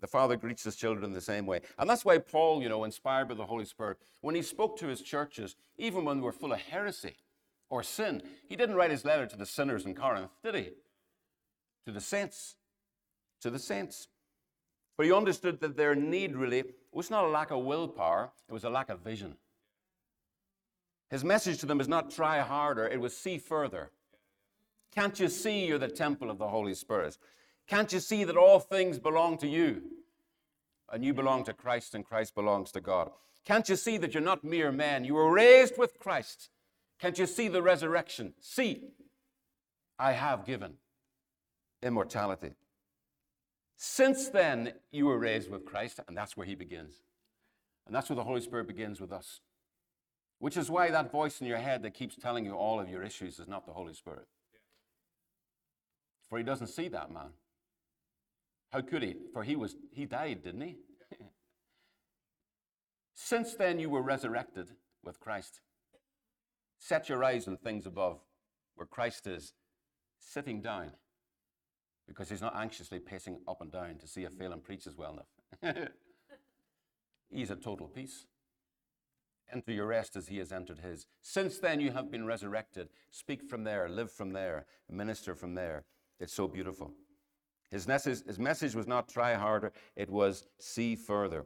[0.02, 1.62] The Father greets his children the same way.
[1.80, 4.88] And that's why Paul, you know, inspired by the Holy Spirit, when he spoke to
[4.88, 7.16] his churches, even when they were full of heresy
[7.70, 10.70] or sin, he didn't write his letter to the sinners in Corinth, did he?
[11.86, 12.56] to the saints,
[13.42, 14.08] to the saints.
[14.98, 18.64] But he understood that their need really was not a lack of willpower, it was
[18.64, 19.38] a lack of vision.
[21.16, 23.90] His message to them is not try harder, it was see further.
[24.94, 27.18] Can't you see you're the temple of the Holy Spirit?
[27.68, 29.82] Can't you see that all things belong to you?
[30.92, 33.12] And you belong to Christ, and Christ belongs to God.
[33.46, 35.06] Can't you see that you're not mere men?
[35.06, 36.50] You were raised with Christ.
[37.00, 38.34] Can't you see the resurrection?
[38.42, 38.90] See,
[39.98, 40.74] I have given
[41.82, 42.56] immortality.
[43.78, 46.96] Since then, you were raised with Christ, and that's where He begins.
[47.86, 49.40] And that's where the Holy Spirit begins with us.
[50.40, 53.04] Which is why that voice in your head that keeps telling you all of your
[53.04, 54.28] issues is not the Holy Spirit.
[56.30, 57.30] For He doesn't see that man.
[58.72, 59.16] How could He?
[59.34, 60.76] For He was He died, didn't He?
[63.14, 64.72] Since then, you were resurrected
[65.04, 65.62] with Christ.
[66.80, 68.20] Set your eyes on things above,
[68.76, 69.54] where Christ is
[70.20, 70.92] sitting down
[72.08, 75.20] because he's not anxiously pacing up and down to see if Phelim preaches well
[75.64, 75.76] enough.
[77.30, 78.26] he's at total peace.
[79.54, 81.06] Enter your rest as he has entered his.
[81.22, 82.90] Since then you have been resurrected.
[83.12, 85.86] Speak from there, live from there, minister from there.
[86.20, 86.92] It's so beautiful.
[87.70, 91.46] His message, his message was not try harder, it was see further.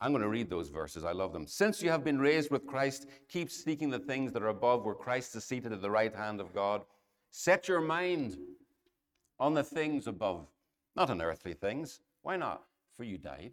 [0.00, 1.04] I'm going to read those verses.
[1.04, 1.46] I love them.
[1.46, 4.94] Since you have been raised with Christ, keep seeking the things that are above, where
[4.94, 6.82] Christ is seated at the right hand of God.
[7.30, 8.38] Set your mind
[9.38, 10.46] on the things above,
[10.96, 12.00] not on earthly things.
[12.22, 12.62] Why not?
[12.96, 13.52] For you died.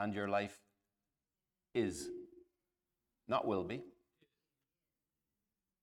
[0.00, 0.58] And your life
[1.74, 2.08] is,
[3.28, 3.82] not will be.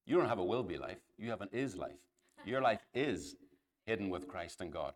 [0.07, 1.99] You don't have a will be life, you have an is life.
[2.43, 3.35] Your life is
[3.85, 4.93] hidden with Christ and God.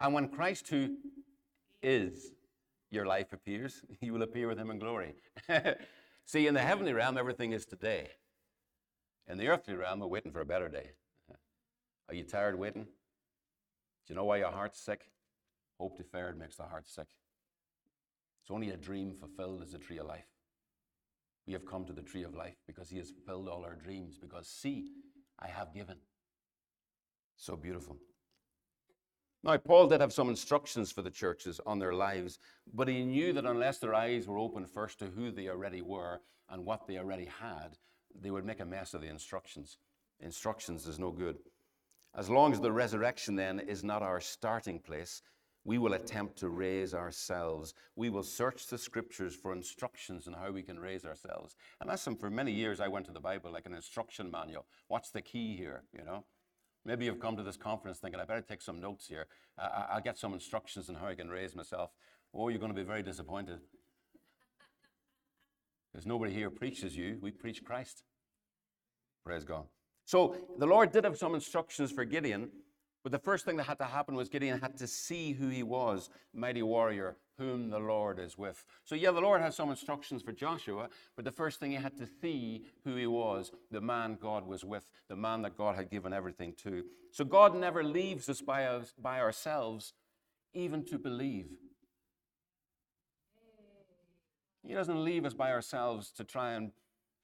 [0.00, 0.96] And when Christ, who
[1.82, 2.32] is
[2.90, 5.14] your life, appears, you will appear with him in glory.
[6.24, 8.08] See, in the heavenly realm, everything is today.
[9.28, 10.90] In the earthly realm, we're waiting for a better day.
[12.08, 12.84] Are you tired waiting?
[12.84, 12.88] Do
[14.08, 15.10] you know why your heart's sick?
[15.78, 17.06] Hope deferred makes the heart sick.
[18.42, 20.26] It's only a dream fulfilled is the tree of life.
[21.46, 24.18] We have come to the tree of life because he has fulfilled all our dreams.
[24.18, 24.88] Because, see,
[25.38, 25.96] I have given.
[27.36, 27.96] So beautiful.
[29.44, 32.38] Now, Paul did have some instructions for the churches on their lives,
[32.72, 36.20] but he knew that unless their eyes were open first to who they already were
[36.48, 37.76] and what they already had,
[38.14, 39.78] they would make a mess of the instructions.
[40.20, 41.38] Instructions is no good.
[42.14, 45.22] As long as the resurrection then is not our starting place,
[45.64, 47.74] we will attempt to raise ourselves.
[47.94, 51.56] We will search the scriptures for instructions on how we can raise ourselves.
[51.80, 54.66] And some, for many years I went to the Bible like an instruction manual.
[54.88, 56.24] What's the key here, you know?
[56.84, 59.26] Maybe you've come to this conference thinking, I better take some notes here.
[59.56, 61.90] I'll get some instructions on how I can raise myself.
[62.34, 63.60] Oh, you're going to be very disappointed.
[65.92, 68.02] Because nobody here preaches you, we preach Christ.
[69.24, 69.66] Praise God.
[70.04, 72.50] So the Lord did have some instructions for Gideon,
[73.02, 75.62] but the first thing that had to happen was Gideon had to see who he
[75.62, 78.64] was, mighty warrior, whom the Lord is with.
[78.84, 81.96] So, yeah, the Lord has some instructions for Joshua, but the first thing he had
[81.98, 85.90] to see who he was, the man God was with, the man that God had
[85.90, 86.84] given everything to.
[87.10, 89.94] So, God never leaves us by, us, by ourselves,
[90.54, 91.48] even to believe.
[94.64, 96.70] He doesn't leave us by ourselves to try and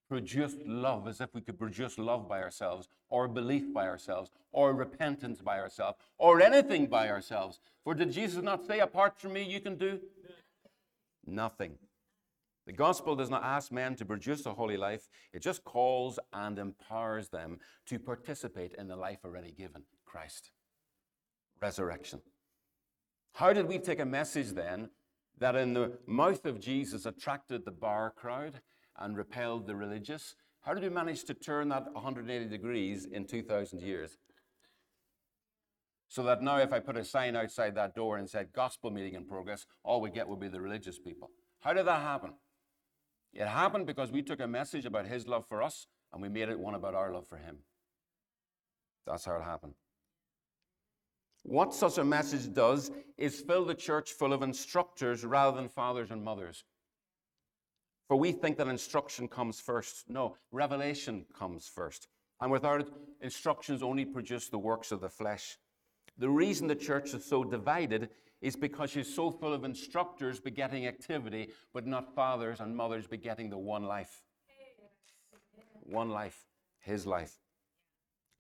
[0.09, 4.75] produce love as if we could produce love by ourselves, or belief by ourselves, or
[4.75, 7.61] repentance by ourselves, or anything by ourselves.
[7.85, 10.01] For did Jesus not say, Apart from me, you can do
[11.27, 11.75] nothing?
[12.67, 16.59] The gospel does not ask men to produce a holy life, it just calls and
[16.59, 20.51] empowers them to participate in the life already given Christ.
[21.63, 22.21] Resurrection.
[23.33, 24.91] How did we take a message then
[25.39, 28.61] that in the mouth of Jesus attracted the bar crowd
[28.99, 30.35] and repelled the religious.
[30.61, 34.19] How did we manage to turn that 180 degrees in 2,000 years?
[36.09, 39.15] So that now, if I put a sign outside that door and said gospel meeting
[39.15, 41.31] in progress, all we get would be the religious people.
[41.61, 42.33] How did that happen?
[43.35, 46.49] It happened because we took a message about his love for us and we made
[46.49, 47.59] it one about our love for him.
[49.07, 49.75] That's how it happened.
[51.43, 56.11] What such a message does is fill the church full of instructors rather than fathers
[56.11, 56.65] and mothers.
[58.09, 60.09] For we think that instruction comes first.
[60.09, 62.09] No, revelation comes first.
[62.41, 62.89] And without it,
[63.21, 65.59] instructions only produce the works of the flesh.
[66.17, 68.09] The reason the church is so divided
[68.41, 73.51] is because she's so full of instructors begetting activity, but not fathers and mothers begetting
[73.51, 74.23] the one life.
[75.83, 76.47] One life,
[76.79, 77.39] his life.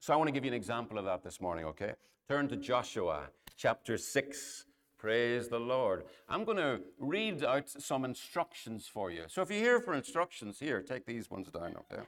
[0.01, 1.93] So I want to give you an example of that this morning, okay?
[2.29, 4.65] Turn to Joshua chapter 6,
[4.99, 6.05] Praise the Lord.
[6.29, 9.23] I'm going to read out some instructions for you.
[9.29, 12.03] So if you're here for instructions, here, take these ones down, okay?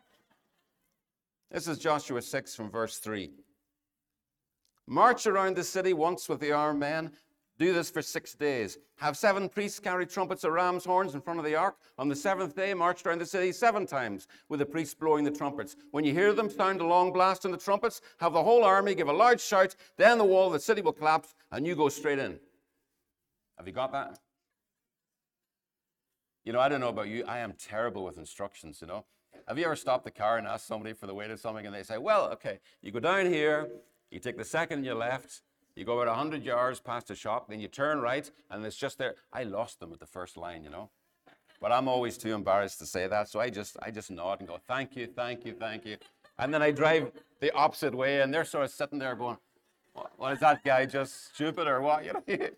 [1.52, 3.30] This is Joshua 6 from verse 3.
[4.88, 7.12] March around the city once with the armed men.
[7.60, 8.78] Do this for six days.
[8.96, 11.76] Have seven priests carry trumpets of ram's horns in front of the ark.
[11.98, 15.30] On the seventh day, march around the city seven times with the priests blowing the
[15.30, 15.76] trumpets.
[15.90, 18.94] When you hear them sound a long blast on the trumpets, have the whole army
[18.94, 19.76] give a large shout.
[19.96, 22.40] Then the wall of the city will collapse and you go straight in.
[23.60, 24.18] Have you got that?
[26.46, 27.26] You know, I don't know about you.
[27.28, 29.04] I am terrible with instructions, you know.
[29.46, 31.74] Have you ever stopped the car and asked somebody for the way to something and
[31.74, 33.68] they say, well, okay, you go down here,
[34.10, 35.42] you take the second you left,
[35.76, 38.96] you go about 100 yards past the shop, then you turn right, and it's just
[38.96, 39.16] there.
[39.30, 40.88] I lost them at the first line, you know.
[41.60, 44.48] But I'm always too embarrassed to say that, so I just, I just nod and
[44.48, 45.98] go, thank you, thank you, thank you.
[46.38, 49.36] And then I drive the opposite way, and they're sort of sitting there going,
[49.92, 52.04] what, what is that guy just stupid or what?
[52.06, 52.48] You know.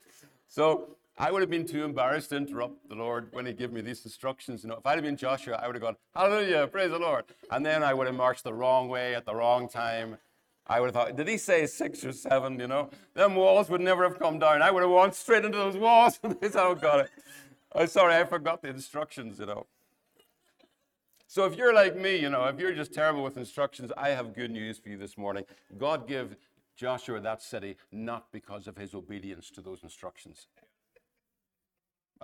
[0.52, 3.80] So I would have been too embarrassed to interrupt the Lord when He gave me
[3.80, 4.62] these instructions.
[4.62, 7.24] You know, if I'd have been Joshua, I would have gone, Hallelujah, praise the Lord.
[7.50, 10.18] And then I would have marched the wrong way at the wrong time.
[10.66, 12.60] I would have thought, did he say six or seven?
[12.60, 14.60] You know, them walls would never have come down.
[14.60, 16.20] I would have walked straight into those walls.
[16.40, 17.10] That's how I got it.
[17.74, 19.66] I'm sorry, I forgot the instructions, you know.
[21.28, 24.34] So if you're like me, you know, if you're just terrible with instructions, I have
[24.34, 25.44] good news for you this morning.
[25.78, 26.36] God gave
[26.76, 30.48] Joshua that city not because of his obedience to those instructions.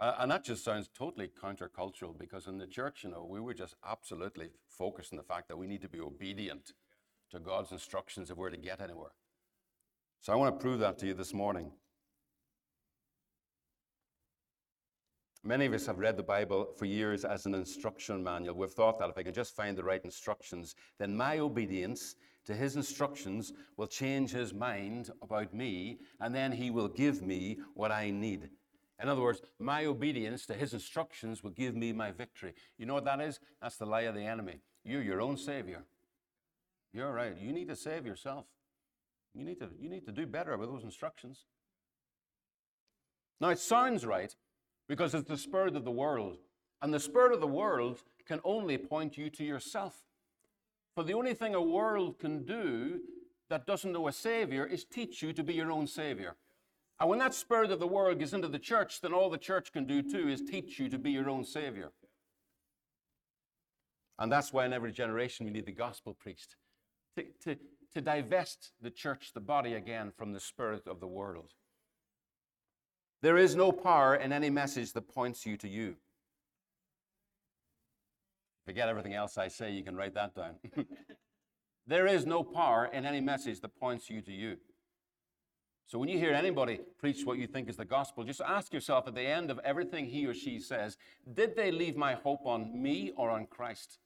[0.00, 3.54] Uh, and that just sounds totally countercultural because in the church, you know, we were
[3.54, 6.72] just absolutely focused on the fact that we need to be obedient
[7.30, 9.10] to God's instructions if we're to get anywhere.
[10.20, 11.72] So I want to prove that to you this morning.
[15.44, 18.56] Many of us have read the Bible for years as an instruction manual.
[18.56, 22.16] We've thought that if I can just find the right instructions, then my obedience
[22.48, 27.58] to his instructions will change his mind about me, and then he will give me
[27.74, 28.48] what I need.
[29.02, 32.54] In other words, my obedience to his instructions will give me my victory.
[32.78, 33.38] You know what that is?
[33.60, 34.62] That's the lie of the enemy.
[34.82, 35.84] You're your own savior.
[36.94, 37.36] You're right.
[37.38, 38.46] You need to save yourself.
[39.34, 41.44] You need to, you need to do better with those instructions.
[43.42, 44.34] Now, it sounds right
[44.88, 46.38] because it's the spirit of the world.
[46.80, 50.02] And the spirit of the world can only point you to yourself.
[50.98, 52.98] For the only thing a world can do
[53.50, 56.34] that doesn't know a Savior is teach you to be your own Savior.
[56.98, 59.72] And when that spirit of the world gets into the church, then all the church
[59.72, 61.92] can do too is teach you to be your own Savior.
[64.18, 66.56] And that's why in every generation we need the gospel preached
[67.14, 67.56] to, to,
[67.94, 71.52] to divest the church, the body again, from the spirit of the world.
[73.22, 75.94] There is no power in any message that points you to you.
[78.68, 80.56] Forget everything else I say, you can write that down.
[81.86, 84.58] there is no power in any message that points you to you.
[85.86, 89.08] So when you hear anybody preach what you think is the gospel, just ask yourself
[89.08, 90.98] at the end of everything he or she says,
[91.32, 94.00] did they leave my hope on me or on Christ?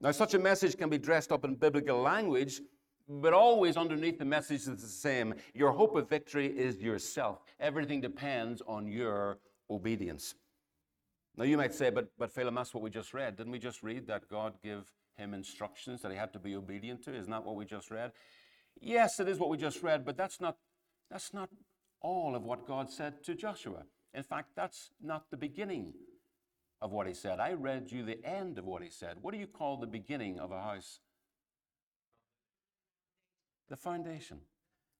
[0.00, 2.60] Now, such a message can be dressed up in biblical language,
[3.08, 5.34] but always underneath the message is the same.
[5.54, 7.40] Your hope of victory is yourself.
[7.58, 10.36] Everything depends on your obedience.
[11.36, 13.36] Now, you might say, but, but Phelim, that's what we just read.
[13.36, 14.84] Didn't we just read that God gave
[15.16, 17.14] him instructions that he had to be obedient to?
[17.14, 18.12] Isn't that what we just read?
[18.80, 20.56] Yes, it is what we just read, but that's not,
[21.10, 21.48] that's not
[22.00, 23.84] all of what God said to Joshua.
[24.12, 25.94] In fact, that's not the beginning
[26.82, 27.40] of what he said.
[27.40, 29.16] I read you the end of what he said.
[29.22, 30.98] What do you call the beginning of a house?
[33.70, 34.38] The foundation.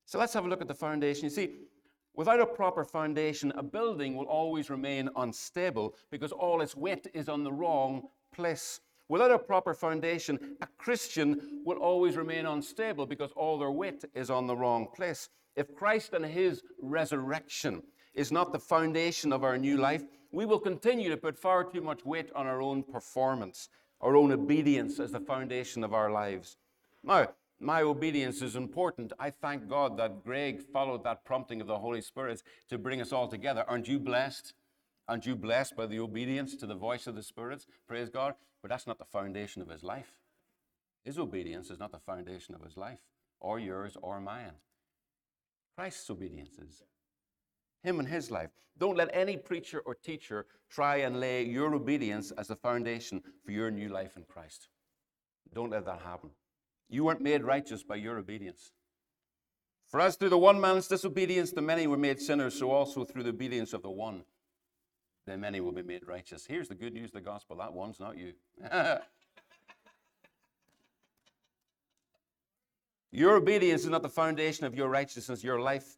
[0.06, 1.24] So let's have a look at the foundation.
[1.24, 1.50] You see,
[2.14, 7.28] without a proper foundation, a building will always remain unstable because all its weight is
[7.28, 8.80] on the wrong place.
[9.08, 14.30] Without a proper foundation, a Christian will always remain unstable because all their weight is
[14.30, 15.28] on the wrong place.
[15.54, 17.82] If Christ and his resurrection
[18.14, 21.82] is not the foundation of our new life, we will continue to put far too
[21.82, 23.68] much weight on our own performance,
[24.00, 26.56] our own obedience as the foundation of our lives.
[27.04, 27.28] Now,
[27.62, 29.12] my obedience is important.
[29.18, 33.12] I thank God that Greg followed that prompting of the Holy Spirit to bring us
[33.12, 33.64] all together.
[33.68, 34.54] Aren't you blessed?
[35.08, 37.66] Aren't you blessed by the obedience to the voice of the Spirit?
[37.86, 38.34] Praise God.
[38.60, 40.12] But that's not the foundation of his life.
[41.04, 43.00] His obedience is not the foundation of his life,
[43.40, 44.52] or yours, or mine.
[45.76, 46.82] Christ's obedience is
[47.82, 48.50] him and his life.
[48.78, 53.50] Don't let any preacher or teacher try and lay your obedience as a foundation for
[53.50, 54.68] your new life in Christ.
[55.52, 56.30] Don't let that happen.
[56.92, 58.70] You weren't made righteous by your obedience.
[59.86, 63.22] For as through the one man's disobedience the many were made sinners, so also through
[63.22, 64.24] the obedience of the one,
[65.26, 66.44] the many will be made righteous.
[66.44, 68.34] Here's the good news of the gospel that one's not you.
[73.10, 75.42] your obedience is not the foundation of your righteousness.
[75.42, 75.96] Your life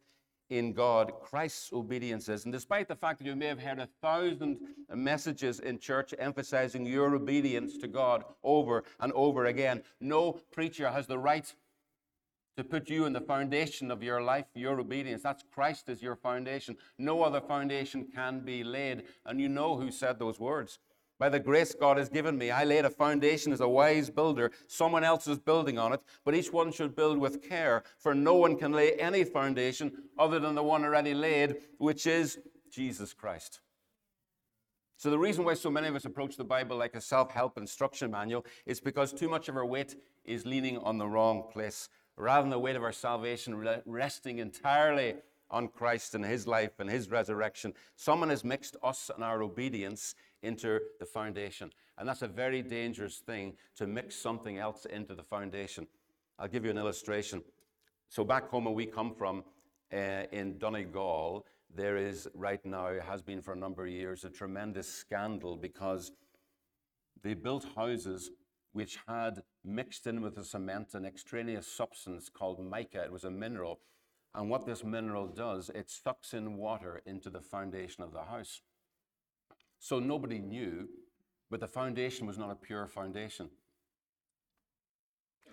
[0.49, 2.45] in God, Christ's obedience is.
[2.45, 4.59] And despite the fact that you may have heard a thousand
[4.93, 11.07] messages in church emphasizing your obedience to God over and over again, no preacher has
[11.07, 11.51] the right
[12.57, 15.23] to put you in the foundation of your life, your obedience.
[15.23, 16.77] That's Christ is your foundation.
[16.97, 19.03] No other foundation can be laid.
[19.25, 20.79] And you know who said those words.
[21.17, 24.51] By the grace God has given me, I laid a foundation as a wise builder.
[24.67, 28.35] Someone else is building on it, but each one should build with care, for no
[28.35, 32.39] one can lay any foundation other than the one already laid, which is
[32.69, 33.61] Jesus Christ.
[34.97, 37.57] So, the reason why so many of us approach the Bible like a self help
[37.57, 41.89] instruction manual is because too much of our weight is leaning on the wrong place.
[42.17, 45.15] Rather than the weight of our salvation resting entirely
[45.49, 50.15] on Christ and his life and his resurrection, someone has mixed us and our obedience
[50.41, 51.71] into the foundation.
[51.97, 55.87] And that's a very dangerous thing to mix something else into the foundation.
[56.37, 57.43] I'll give you an illustration.
[58.09, 59.43] So, back home where we come from
[59.93, 64.29] uh, in Donegal, there is right now, has been for a number of years, a
[64.29, 66.11] tremendous scandal because
[67.23, 68.31] they built houses
[68.73, 73.03] which had mixed in with the cement an extraneous substance called mica.
[73.03, 73.79] It was a mineral.
[74.35, 78.61] And what this mineral does, it sucks in water into the foundation of the house.
[79.79, 80.89] So nobody knew,
[81.49, 83.49] but the foundation was not a pure foundation.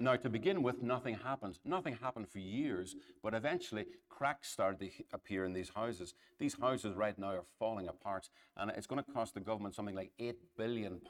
[0.01, 1.59] Now, to begin with, nothing happened.
[1.65, 6.15] Nothing happened for years, but eventually cracks started to appear in these houses.
[6.41, 9.95] These houses right now are falling apart, and it's going to cost the government something
[9.95, 11.01] like £8 billion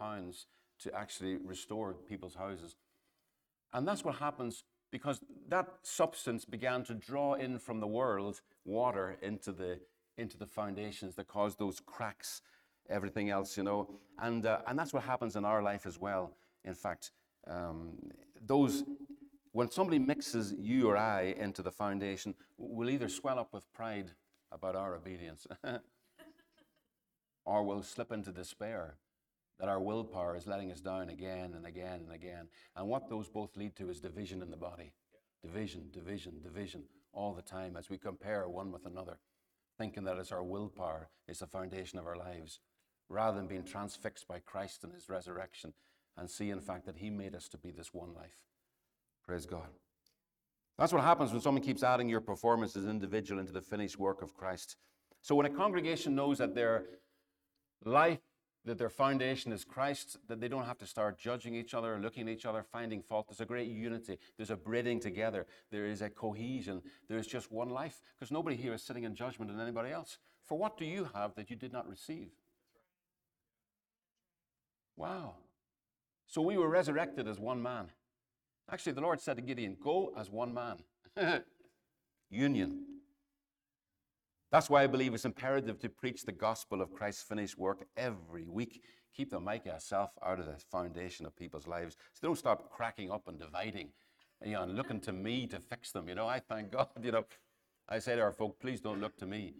[0.80, 2.76] to actually restore people's houses.
[3.72, 9.16] And that's what happens because that substance began to draw in from the world water
[9.22, 9.80] into the,
[10.18, 12.42] into the foundations that caused those cracks
[12.88, 13.88] everything else, you know.
[14.20, 16.36] And, uh, and that's what happens in our life as well.
[16.64, 17.10] In fact,
[17.46, 17.94] um,
[18.44, 18.84] those,
[19.52, 24.10] when somebody mixes you or I into the foundation, we'll either swell up with pride
[24.52, 25.46] about our obedience
[27.44, 28.96] or we'll slip into despair
[29.58, 32.48] that our willpower is letting us down again and again and again.
[32.76, 34.92] And what those both lead to is division in the body.
[35.42, 39.18] Division, division, division all the time as we compare one with another,
[39.78, 42.60] thinking that it's our willpower is the foundation of our lives
[43.08, 45.74] rather than being transfixed by Christ and his resurrection
[46.16, 48.44] and see, in fact, that he made us to be this one life.
[49.24, 49.68] Praise God.
[50.78, 53.98] That's what happens when someone keeps adding your performance as an individual into the finished
[53.98, 54.76] work of Christ.
[55.20, 56.84] So when a congregation knows that their
[57.84, 58.18] life,
[58.64, 62.28] that their foundation is Christ, that they don't have to start judging each other, looking
[62.28, 63.26] at each other, finding fault.
[63.28, 64.18] There's a great unity.
[64.36, 65.46] There's a braiding together.
[65.70, 66.82] There is a cohesion.
[67.08, 70.18] There is just one life because nobody here is sitting in judgment on anybody else.
[70.44, 72.30] For what do you have that you did not receive?
[74.96, 75.34] Wow.
[76.26, 77.88] So we were resurrected as one man.
[78.70, 80.78] Actually, the Lord said to Gideon, Go as one man.
[82.30, 82.91] Union.
[84.52, 88.46] That's why I believe it's imperative to preach the gospel of Christ's finished work every
[88.46, 88.84] week.
[89.16, 91.96] Keep the mic yourself out of the foundation of people's lives.
[92.12, 93.88] So they don't start cracking up and dividing,
[94.44, 96.06] you know, and looking to me to fix them.
[96.06, 97.24] You know, I thank God, you know.
[97.88, 99.54] I say to our folk, please don't look to me.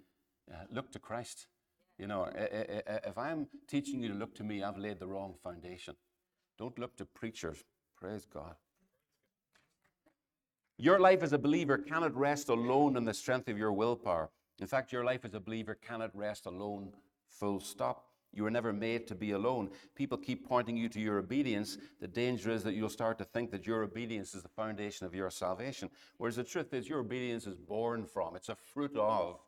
[0.51, 1.47] Uh, look to Christ.
[1.99, 5.95] You know, if I'm teaching you to look to me, I've laid the wrong foundation.
[6.59, 7.65] Don't look to preachers.
[7.97, 8.57] Praise God.
[10.77, 14.31] Your life as a believer cannot rest alone in the strength of your willpower.
[14.63, 16.93] In fact, your life as a believer cannot rest alone,
[17.29, 18.07] full stop.
[18.33, 19.71] You were never made to be alone.
[19.97, 21.79] People keep pointing you to your obedience.
[22.01, 25.17] The danger is that you'll start to think that your obedience is the foundation of
[25.17, 25.91] your salvation.
[26.17, 29.41] Whereas the truth is, your obedience is born from, it's a fruit of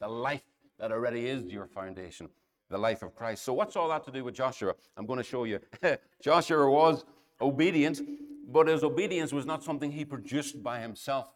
[0.00, 0.42] the life
[0.80, 2.28] that already is your foundation,
[2.68, 3.44] the life of Christ.
[3.44, 4.74] So, what's all that to do with Joshua?
[4.96, 5.60] I'm going to show you.
[6.20, 7.04] Joshua was
[7.40, 8.00] obedient,
[8.48, 11.35] but his obedience was not something he produced by himself.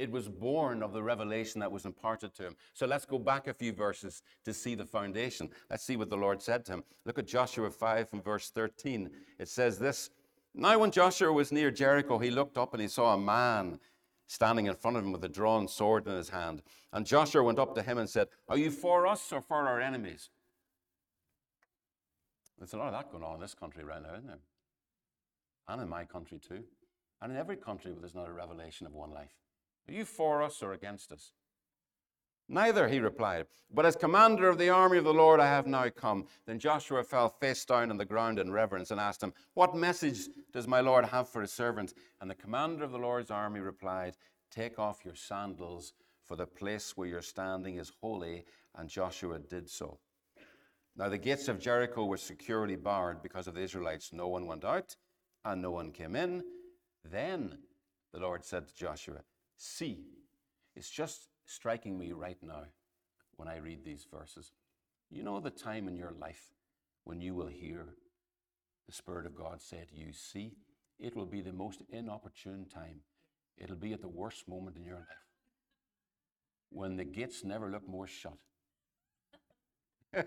[0.00, 2.56] It was born of the revelation that was imparted to him.
[2.72, 5.50] So let's go back a few verses to see the foundation.
[5.68, 6.84] Let's see what the Lord said to him.
[7.04, 9.10] Look at Joshua 5 from verse 13.
[9.38, 10.08] It says this
[10.54, 13.78] Now, when Joshua was near Jericho, he looked up and he saw a man
[14.26, 16.62] standing in front of him with a drawn sword in his hand.
[16.94, 19.82] And Joshua went up to him and said, Are you for us or for our
[19.82, 20.30] enemies?
[22.58, 24.38] There's a lot of that going on in this country right now, isn't there?
[25.68, 26.64] And in my country too.
[27.20, 29.36] And in every country where there's not a revelation of one life.
[29.88, 31.32] Are you for us or against us?
[32.52, 35.88] Neither, he replied, but as commander of the army of the Lord I have now
[35.88, 36.26] come.
[36.46, 40.28] Then Joshua fell face down on the ground in reverence and asked him, What message
[40.52, 41.94] does my Lord have for his servant?
[42.20, 44.16] And the commander of the Lord's army replied,
[44.50, 45.92] Take off your sandals,
[46.24, 48.44] for the place where you're standing is holy.
[48.74, 50.00] And Joshua did so.
[50.96, 54.12] Now the gates of Jericho were securely barred because of the Israelites.
[54.12, 54.96] No one went out
[55.44, 56.42] and no one came in.
[57.04, 57.58] Then
[58.12, 59.22] the Lord said to Joshua,
[59.62, 59.98] See,
[60.74, 62.62] it's just striking me right now
[63.36, 64.52] when I read these verses.
[65.10, 66.54] You know the time in your life
[67.04, 67.88] when you will hear
[68.86, 70.52] the Spirit of God say to you, See,
[70.98, 73.00] it will be the most inopportune time.
[73.58, 75.26] It'll be at the worst moment in your life
[76.70, 78.38] when the gates never look more shut.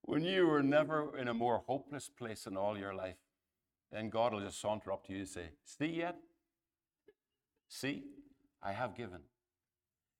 [0.00, 3.18] when you were never in a more hopeless place in all your life,
[3.92, 6.16] then God will just saunter up to you and say, See yet?
[7.74, 8.04] See,
[8.62, 9.18] I have given.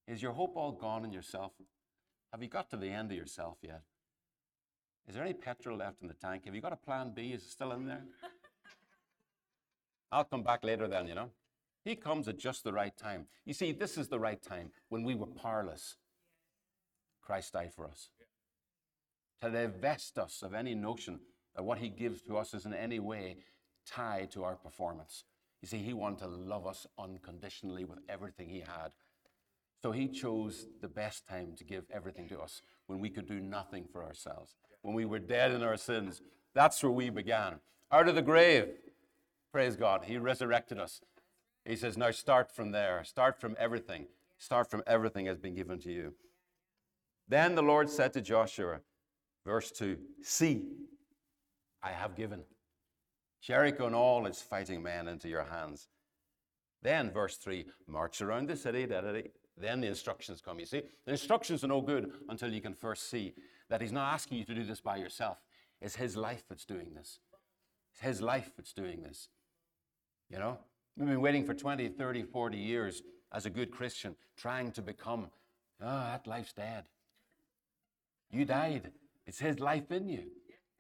[0.09, 1.53] Is your hope all gone in yourself?
[2.33, 3.83] Have you got to the end of yourself yet?
[5.07, 6.47] Is there any petrol left in the tank?
[6.47, 7.31] Have you got a plan B?
[7.33, 8.03] Is it still in there?
[10.11, 11.31] I'll come back later then, you know.
[11.85, 13.27] He comes at just the right time.
[13.45, 15.95] You see, this is the right time when we were powerless.
[17.23, 18.09] Christ died for us.
[19.43, 21.21] To divest us of any notion
[21.55, 23.37] that what he gives to us is in any way
[23.87, 25.23] tied to our performance.
[25.65, 28.93] You see, he wanted to love us unconditionally with everything he had.
[29.83, 33.41] So he chose the best time to give everything to us when we could do
[33.41, 36.21] nothing for ourselves, when we were dead in our sins.
[36.55, 37.61] That's where we began.
[37.91, 38.75] Out of the grave,
[39.53, 41.01] praise God, he resurrected us.
[41.65, 43.03] He says, now start from there.
[43.03, 44.09] Start from everything.
[44.37, 46.12] Start from everything has been given to you.
[47.27, 48.81] Then the Lord said to Joshua,
[49.47, 50.65] verse 2 See,
[51.83, 52.43] I have given
[53.45, 55.88] Jericho and all its fighting men into your hands.
[56.82, 58.86] Then, verse 3 March around the city.
[58.86, 59.22] Da, da, da.
[59.57, 60.59] Then the instructions come.
[60.59, 63.34] You see, the instructions are no good until you can first see
[63.68, 65.38] that He's not asking you to do this by yourself.
[65.80, 67.20] It's His life that's doing this.
[67.92, 69.28] It's His life that's doing this.
[70.30, 70.59] You know,
[70.97, 75.26] We've been waiting for 20, 30, 40 years as a good Christian, trying to become,
[75.82, 76.84] oh, that life's dead.
[78.30, 78.92] You died.
[79.26, 80.30] It's His life in you.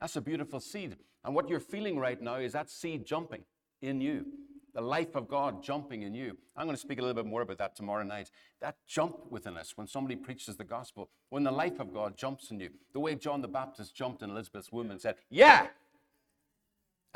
[0.04, 0.96] That's a beautiful seed.
[1.24, 3.42] And what you're feeling right now is that seed jumping
[3.80, 4.26] in you,
[4.74, 6.36] the life of God jumping in you.
[6.54, 8.30] I'm going to speak a little bit more about that tomorrow night.
[8.60, 12.50] That jump within us when somebody preaches the gospel, when the life of God jumps
[12.50, 15.68] in you, the way John the Baptist jumped in Elizabeth's womb and said, Yeah!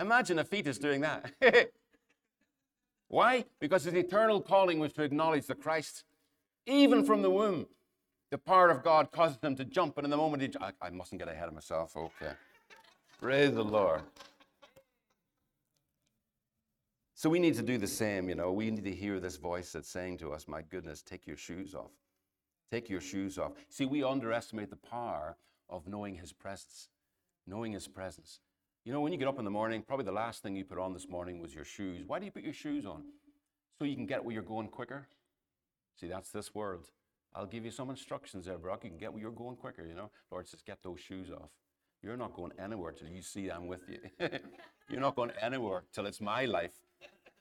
[0.00, 1.30] Imagine a fetus doing that.
[3.08, 3.44] Why?
[3.60, 6.04] Because his eternal calling was to acknowledge the Christ,
[6.64, 7.66] even from the womb.
[8.30, 10.88] The power of God causes him to jump, and in the moment he, I, I
[10.88, 11.94] mustn't get ahead of myself.
[11.94, 12.32] Okay.
[13.18, 14.02] Praise the Lord.
[17.14, 18.52] So we need to do the same, you know.
[18.52, 21.74] We need to hear this voice that's saying to us, My goodness, take your shoes
[21.74, 21.90] off.
[22.70, 23.52] Take your shoes off.
[23.70, 25.36] See, we underestimate the power
[25.68, 26.90] of knowing his presence.
[27.44, 28.38] Knowing his presence.
[28.84, 30.78] You know, when you get up in the morning, probably the last thing you put
[30.78, 32.04] on this morning was your shoes.
[32.06, 33.02] Why do you put your shoes on?
[33.78, 35.08] So you can get where you're going quicker.
[36.00, 36.86] See, that's this world.
[37.34, 38.84] I'll give you some instructions there, Brock.
[38.84, 40.10] You can get where you're going quicker, you know.
[40.30, 41.50] Lord says, get those shoes off.
[42.02, 43.98] You're not going anywhere till you see I'm with you.
[44.88, 46.74] you're not going anywhere till it's my life.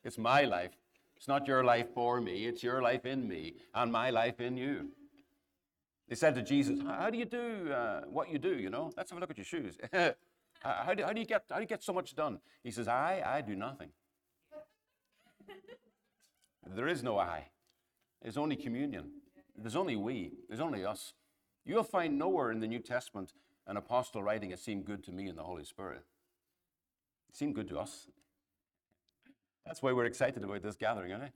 [0.04, 0.72] It's my life.
[1.16, 4.56] It's not your life for me, it's your life in me and my life in
[4.56, 4.90] you.
[6.08, 8.58] They said to Jesus, How do you do uh, what you do?
[8.58, 9.78] You know, let's have a look at your shoes.
[10.62, 12.40] How do, how do, you get, how do you get so much done?
[12.64, 13.90] He says, I, I do nothing.
[16.76, 17.50] there is no I.
[18.24, 19.12] There's only communion.
[19.56, 20.32] There's only we.
[20.50, 21.14] There's only us.
[21.64, 23.34] You'll find nowhere in the New Testament
[23.68, 26.04] an apostle writing, It seemed good to me and the Holy Spirit.
[27.30, 28.08] It seemed good to us.
[29.66, 31.30] That's why we're excited about this gathering, aren't we?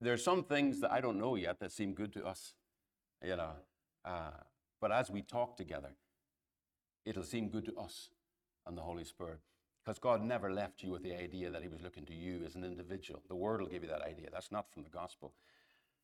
[0.00, 2.54] There are some things that I don't know yet that seem good to us,
[3.24, 3.52] you know.
[4.04, 4.32] Uh,
[4.80, 5.90] but as we talk together,
[7.04, 8.10] it'll seem good to us
[8.66, 9.38] and the Holy Spirit.
[9.84, 12.56] Because God never left you with the idea that He was looking to you as
[12.56, 13.22] an individual.
[13.28, 14.28] The Word will give you that idea.
[14.32, 15.32] That's not from the gospel.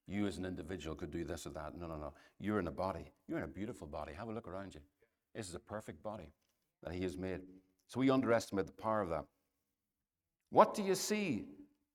[0.07, 1.77] You as an individual could do this or that.
[1.77, 2.13] No, no, no.
[2.39, 3.13] You're in a body.
[3.27, 4.13] You're in a beautiful body.
[4.15, 4.81] Have a look around you.
[5.35, 6.33] This is a perfect body
[6.83, 7.41] that He has made.
[7.87, 9.24] So we underestimate the power of that.
[10.51, 11.45] What do you see?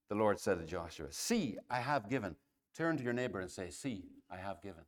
[0.08, 2.36] The Lord said to Joshua, See, I have given.
[2.76, 4.82] Turn to your neighbor and say, See, I have given.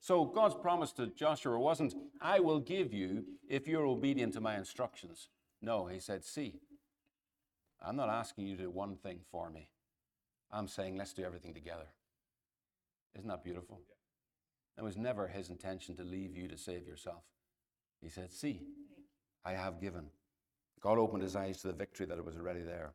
[0.00, 4.56] So God's promise to Joshua wasn't, I will give you if you're obedient to my
[4.56, 5.28] instructions.
[5.60, 6.60] No, he said, See,
[7.80, 9.68] I'm not asking you to do one thing for me.
[10.50, 11.86] I'm saying, let's do everything together.
[13.16, 13.80] Isn't that beautiful?
[14.78, 17.22] It was never his intention to leave you to save yourself.
[18.00, 18.62] He said, See,
[19.44, 20.06] I have given.
[20.80, 22.92] God opened his eyes to the victory that was already there.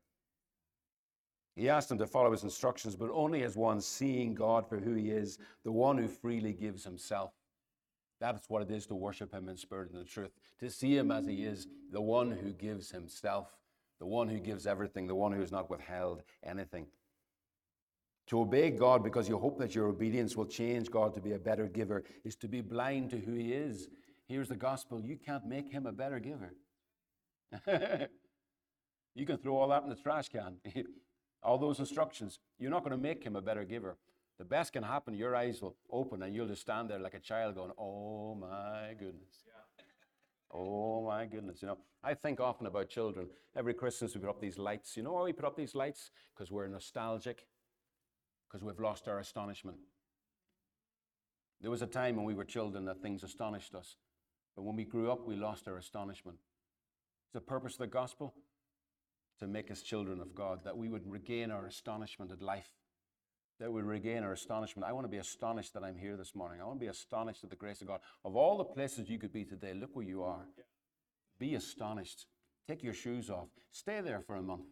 [1.56, 4.94] He asked them to follow his instructions, but only as one seeing God for who
[4.94, 7.32] he is, the one who freely gives himself.
[8.20, 11.12] That's what it is to worship him in spirit and in truth, to see him
[11.12, 13.48] as he is, the one who gives himself,
[14.00, 16.88] the one who gives everything, the one who has not withheld anything.
[18.28, 21.40] To obey God because you hope that your obedience will change God to be a
[21.40, 23.88] better giver is to be blind to who he is.
[24.28, 26.54] Here's the gospel you can't make him a better giver.
[29.16, 30.58] you can throw all that in the trash can.
[31.44, 32.40] all those instructions.
[32.60, 33.98] You're not going to make him a better giver.
[34.38, 37.20] The best can happen, your eyes will open and you'll just stand there like a
[37.20, 39.36] child going, Oh my goodness.
[40.50, 41.62] Oh my goodness.
[41.62, 43.28] You know, I think often about children.
[43.54, 44.96] Every Christmas we put up these lights.
[44.96, 46.10] You know why we put up these lights?
[46.34, 47.46] Because we're nostalgic,
[48.48, 49.78] because we've lost our astonishment.
[51.62, 53.98] There was a time when we were children that things astonished us.
[54.56, 56.38] But when we grew up, we lost our astonishment.
[57.26, 58.34] It's the purpose of the gospel
[59.40, 62.70] to make us children of God, that we would regain our astonishment at life,
[63.60, 64.88] that we would regain our astonishment.
[64.88, 66.60] I want to be astonished that I'm here this morning.
[66.60, 68.00] I want to be astonished at the grace of God.
[68.26, 70.46] Of all the places you could be today, look where you are.
[71.40, 72.26] Be astonished.
[72.68, 73.50] Take your shoes off.
[73.72, 74.66] Stay there for a month.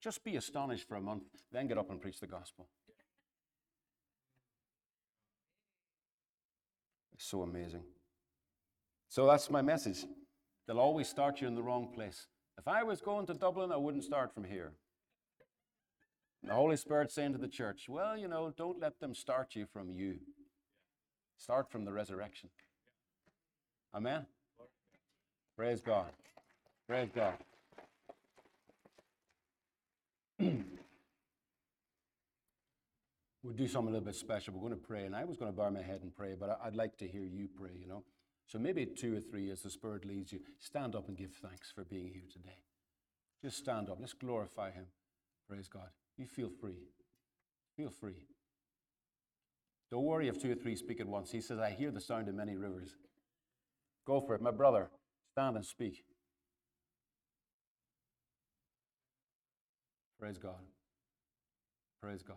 [0.00, 2.68] Just be astonished for a month, then get up and preach the gospel.
[7.20, 7.82] So amazing.
[9.08, 10.04] So that's my message.
[10.66, 12.26] They'll always start you in the wrong place.
[12.58, 14.72] If I was going to Dublin, I wouldn't start from here.
[16.42, 19.66] The Holy Spirit saying to the church, well, you know, don't let them start you
[19.70, 20.16] from you.
[21.36, 22.48] Start from the resurrection.
[23.94, 24.24] Amen.
[25.56, 26.10] Praise God.
[26.86, 27.34] Praise God.
[33.42, 34.54] we'll do something a little bit special.
[34.54, 36.60] We're going to pray, and I was going to bow my head and pray, but
[36.62, 38.04] I'd like to hear you pray, you know.
[38.46, 41.70] So maybe two or three, as the Spirit leads you, stand up and give thanks
[41.70, 42.58] for being here today.
[43.42, 43.98] Just stand up.
[44.00, 44.86] Let's glorify Him.
[45.48, 45.88] Praise God.
[46.18, 46.88] You feel free.
[47.76, 48.26] Feel free.
[49.90, 51.30] Don't worry if two or three speak at once.
[51.30, 52.90] He says, I hear the sound of many rivers.
[54.06, 54.42] Go for it.
[54.42, 54.90] My brother,
[55.32, 56.04] stand and speak.
[60.18, 60.60] Praise God.
[62.02, 62.36] Praise God.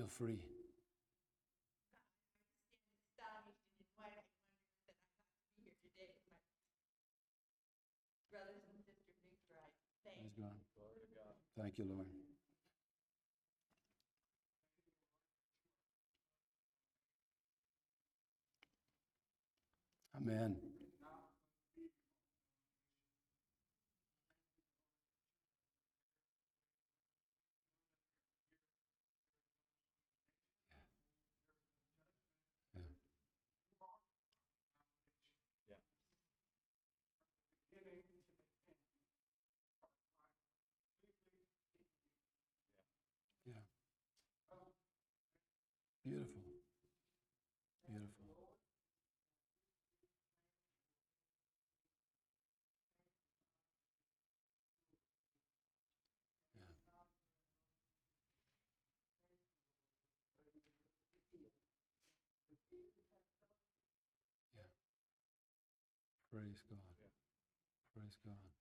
[0.17, 0.39] Praise
[10.39, 10.51] God.
[11.57, 12.07] Thank you, Lord.
[20.17, 20.70] Amen.
[66.31, 66.79] Praise God.
[67.93, 68.60] Praise God.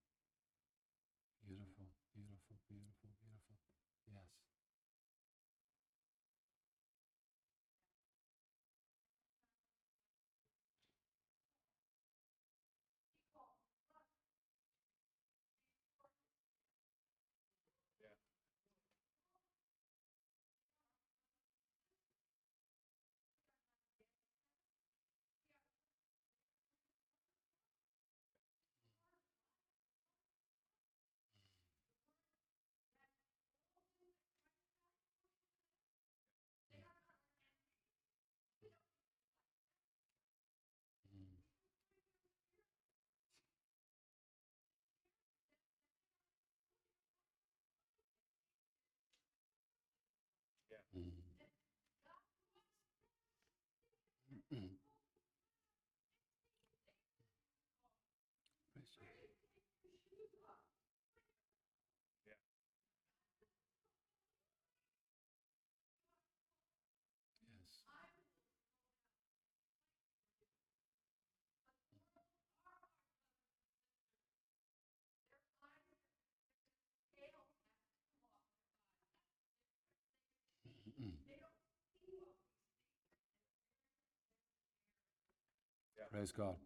[86.11, 86.56] Praise God.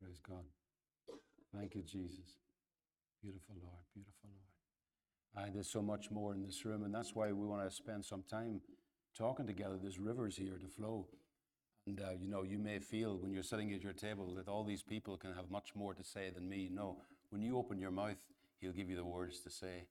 [0.00, 0.44] Praise God.
[1.56, 2.38] Thank you, Jesus.
[3.20, 3.82] Beautiful Lord.
[3.92, 5.46] Beautiful Lord.
[5.46, 8.04] And there's so much more in this room, and that's why we want to spend
[8.04, 8.60] some time
[9.16, 9.76] talking together.
[9.80, 11.08] There's rivers here to flow.
[11.86, 14.62] And uh, you know, you may feel when you're sitting at your table that all
[14.62, 16.70] these people can have much more to say than me.
[16.72, 16.98] No,
[17.30, 18.18] when you open your mouth,
[18.60, 19.86] He'll give you the words to say.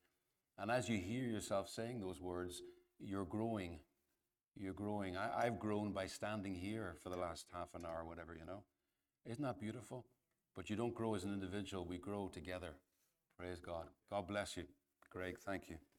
[0.57, 2.61] And as you hear yourself saying those words,
[2.99, 3.79] you're growing.
[4.59, 5.15] You're growing.
[5.15, 8.63] I, I've grown by standing here for the last half an hour, whatever, you know.
[9.25, 10.05] Isn't that beautiful?
[10.55, 12.75] But you don't grow as an individual, we grow together.
[13.37, 13.87] Praise God.
[14.09, 14.65] God bless you.
[15.09, 15.77] Greg, thank you.